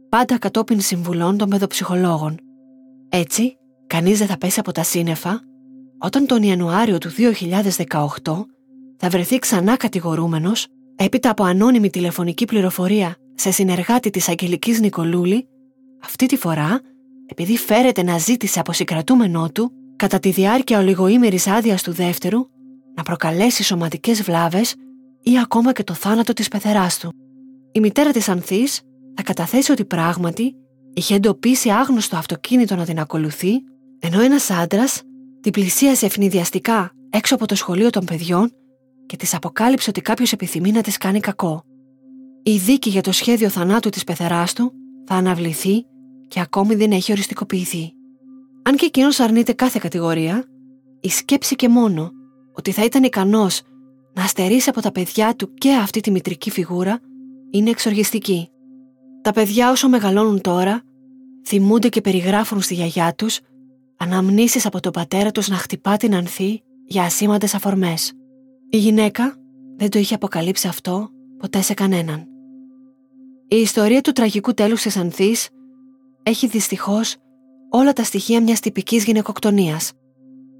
πάντα 0.09 0.37
κατόπιν 0.37 0.81
συμβουλών 0.81 1.37
των 1.37 1.49
παιδοψυχολόγων. 1.49 2.37
Έτσι, 3.09 3.57
κανείς 3.87 4.17
δεν 4.17 4.27
θα 4.27 4.37
πέσει 4.37 4.59
από 4.59 4.71
τα 4.71 4.83
σύννεφα 4.83 5.41
όταν 5.97 6.25
τον 6.25 6.43
Ιανουάριο 6.43 6.97
του 6.97 7.09
2018 7.87 8.45
θα 8.97 9.09
βρεθεί 9.09 9.39
ξανά 9.39 9.77
κατηγορούμενος 9.77 10.67
έπειτα 10.97 11.29
από 11.29 11.43
ανώνυμη 11.43 11.89
τηλεφωνική 11.89 12.45
πληροφορία 12.45 13.15
σε 13.35 13.51
συνεργάτη 13.51 14.09
της 14.09 14.29
Αγγελικής 14.29 14.79
Νικολούλη, 14.79 15.47
αυτή 16.03 16.25
τη 16.25 16.37
φορά, 16.37 16.81
επειδή 17.25 17.57
φέρεται 17.57 18.03
να 18.03 18.17
ζήτησε 18.17 18.59
από 18.59 18.73
συγκρατούμενό 18.73 19.49
του, 19.51 19.71
κατά 19.95 20.19
τη 20.19 20.29
διάρκεια 20.29 20.79
ολιγοήμερης 20.79 21.47
άδειας 21.47 21.83
του 21.83 21.91
δεύτερου, 21.91 22.39
να 22.95 23.03
προκαλέσει 23.03 23.63
σωματικές 23.63 24.21
βλάβες 24.21 24.75
ή 25.21 25.39
ακόμα 25.39 25.71
και 25.71 25.83
το 25.83 25.93
θάνατο 25.93 26.33
της 26.33 26.47
πεθεράς 26.47 26.99
του. 26.99 27.13
Η 27.71 27.79
μητέρα 27.79 28.11
της 28.11 28.29
Ανθής 28.29 28.81
θα 29.15 29.23
καταθέσει 29.23 29.71
ότι 29.71 29.85
πράγματι 29.85 30.55
είχε 30.93 31.15
εντοπίσει 31.15 31.69
άγνωστο 31.69 32.15
αυτοκίνητο 32.15 32.75
να 32.75 32.85
την 32.85 32.99
ακολουθεί, 32.99 33.51
ενώ 33.99 34.21
ένας 34.21 34.49
άντρας 34.49 35.01
την 35.41 35.51
πλησίασε 35.51 36.05
ευνηδιαστικά 36.05 36.91
έξω 37.09 37.35
από 37.35 37.45
το 37.45 37.55
σχολείο 37.55 37.89
των 37.89 38.05
παιδιών 38.05 38.51
και 39.07 39.15
της 39.15 39.33
αποκάλυψε 39.33 39.89
ότι 39.89 40.01
κάποιος 40.01 40.31
επιθυμεί 40.31 40.71
να 40.71 40.81
της 40.81 40.97
κάνει 40.97 41.19
κακό. 41.19 41.63
Η 42.43 42.57
δίκη 42.57 42.89
για 42.89 43.01
το 43.01 43.11
σχέδιο 43.11 43.49
θανάτου 43.49 43.89
της 43.89 44.03
πεθεράς 44.03 44.53
του 44.53 44.73
θα 45.05 45.15
αναβληθεί 45.15 45.85
και 46.27 46.39
ακόμη 46.39 46.75
δεν 46.75 46.91
έχει 46.91 47.11
οριστικοποιηθεί. 47.11 47.93
Αν 48.63 48.75
και 48.75 48.85
εκείνος 48.85 49.19
αρνείται 49.19 49.53
κάθε 49.53 49.79
κατηγορία, 49.81 50.45
η 50.99 51.09
σκέψη 51.09 51.55
και 51.55 51.69
μόνο 51.69 52.11
ότι 52.53 52.71
θα 52.71 52.83
ήταν 52.83 53.03
ικανός 53.03 53.61
να 54.13 54.23
αστερίσει 54.23 54.69
από 54.69 54.81
τα 54.81 54.91
παιδιά 54.91 55.35
του 55.35 55.53
και 55.53 55.73
αυτή 55.73 55.99
τη 55.99 56.11
μητρική 56.11 56.51
φιγούρα 56.51 56.99
είναι 57.51 57.69
εξοργιστική. 57.69 58.49
Τα 59.21 59.31
παιδιά 59.31 59.71
όσο 59.71 59.89
μεγαλώνουν 59.89 60.41
τώρα 60.41 60.81
θυμούνται 61.45 61.89
και 61.89 62.01
περιγράφουν 62.01 62.61
στη 62.61 62.73
γιαγιά 62.73 63.13
τους 63.15 63.39
αναμνήσεις 63.97 64.65
από 64.65 64.79
τον 64.79 64.91
πατέρα 64.91 65.31
τους 65.31 65.47
να 65.47 65.55
χτυπά 65.55 65.97
την 65.97 66.15
ανθή 66.15 66.61
για 66.85 67.03
ασήμαντες 67.03 67.53
αφορμές. 67.53 68.16
Η 68.69 68.77
γυναίκα 68.77 69.35
δεν 69.77 69.89
το 69.89 69.99
είχε 69.99 70.15
αποκαλύψει 70.15 70.67
αυτό 70.67 71.09
ποτέ 71.37 71.61
σε 71.61 71.73
κανέναν. 71.73 72.27
Η 73.47 73.55
ιστορία 73.55 74.01
του 74.01 74.11
τραγικού 74.11 74.53
τέλους 74.53 74.81
της 74.81 74.97
Ανθής 74.97 75.49
έχει 76.23 76.47
δυστυχώς 76.47 77.15
όλα 77.69 77.93
τα 77.93 78.03
στοιχεία 78.03 78.41
μιας 78.41 78.59
τυπικής 78.59 79.03
γυναικοκτονίας. 79.03 79.91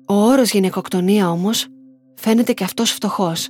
Ο 0.08 0.14
όρος 0.14 0.52
γυναικοκτονία 0.52 1.30
όμως 1.30 1.68
φαίνεται 2.16 2.54
και 2.54 2.64
αυτός 2.64 2.92
φτωχός 2.92 3.50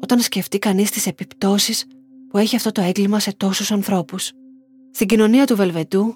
όταν 0.00 0.20
σκεφτεί 0.20 0.58
κανείς 0.58 0.90
τις 0.90 1.06
επιπτώσεις 1.06 1.86
που 2.28 2.38
έχει 2.38 2.56
αυτό 2.56 2.72
το 2.72 2.80
έγκλημα 2.80 3.18
σε 3.18 3.34
τόσους 3.36 3.72
ανθρώπους. 3.72 4.32
Στην 4.90 5.06
κοινωνία 5.06 5.46
του 5.46 5.56
Βελβετού, 5.56 6.14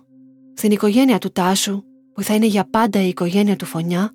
στην 0.54 0.70
οικογένεια 0.70 1.18
του 1.18 1.30
Τάσου 1.30 1.82
που 2.14 2.22
θα 2.22 2.34
είναι 2.34 2.46
για 2.46 2.68
πάντα 2.70 3.02
η 3.02 3.08
οικογένεια 3.08 3.56
του 3.56 3.64
Φωνιά, 3.64 4.12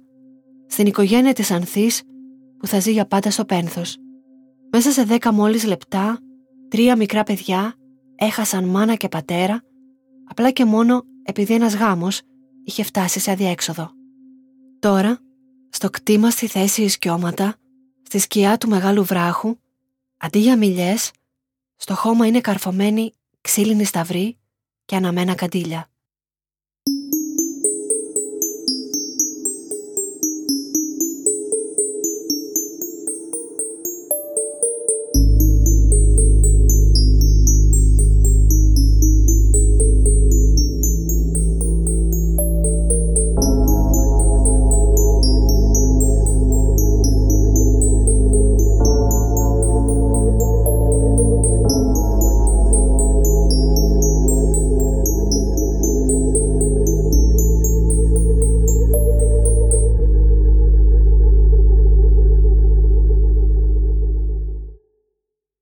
στην 0.68 0.86
οικογένεια 0.86 1.34
της 1.34 1.52
Ανθής 1.52 2.02
που 2.62 2.68
θα 2.68 2.80
ζει 2.80 2.92
για 2.92 3.06
πάντα 3.06 3.32
στο 3.32 3.46
πένθος. 3.46 3.98
Μέσα 4.72 4.92
σε 4.92 5.04
δέκα 5.04 5.34
μόλις 5.34 5.64
λεπτά, 5.66 6.20
τρία 6.68 6.96
μικρά 6.96 7.24
παιδιά 7.24 7.76
έχασαν 8.16 8.64
μάνα 8.66 8.96
και 8.96 9.08
πατέρα, 9.08 9.64
απλά 10.28 10.52
και 10.52 10.66
μόνο 10.66 11.04
επειδή 11.24 11.54
ένας 11.54 11.76
γάμος 11.76 12.22
είχε 12.64 12.84
φτάσει 12.84 13.20
σε 13.20 13.32
αδιέξοδο. 13.32 13.92
Τώρα, 14.80 15.20
στο 15.70 15.90
κτήμα 15.90 16.30
στη 16.30 16.48
θέση 16.48 16.82
Ισκιώματα, 16.82 17.56
στη 18.02 18.20
σκιά 18.20 18.58
του 18.58 18.70
μεγάλου 18.70 19.04
βράχου, 19.04 19.58
αντί 20.18 20.40
για 20.40 20.58
μιλιές, 20.58 21.12
στο 21.76 21.96
χώμα 21.96 22.28
είναι 22.28 22.42
καρφωμένοι 22.42 23.14
ξύλινοι 23.42 23.84
σταυροί 23.84 24.38
και 24.86 24.96
αναμένα 24.96 25.36
καντήλια. 25.36 25.91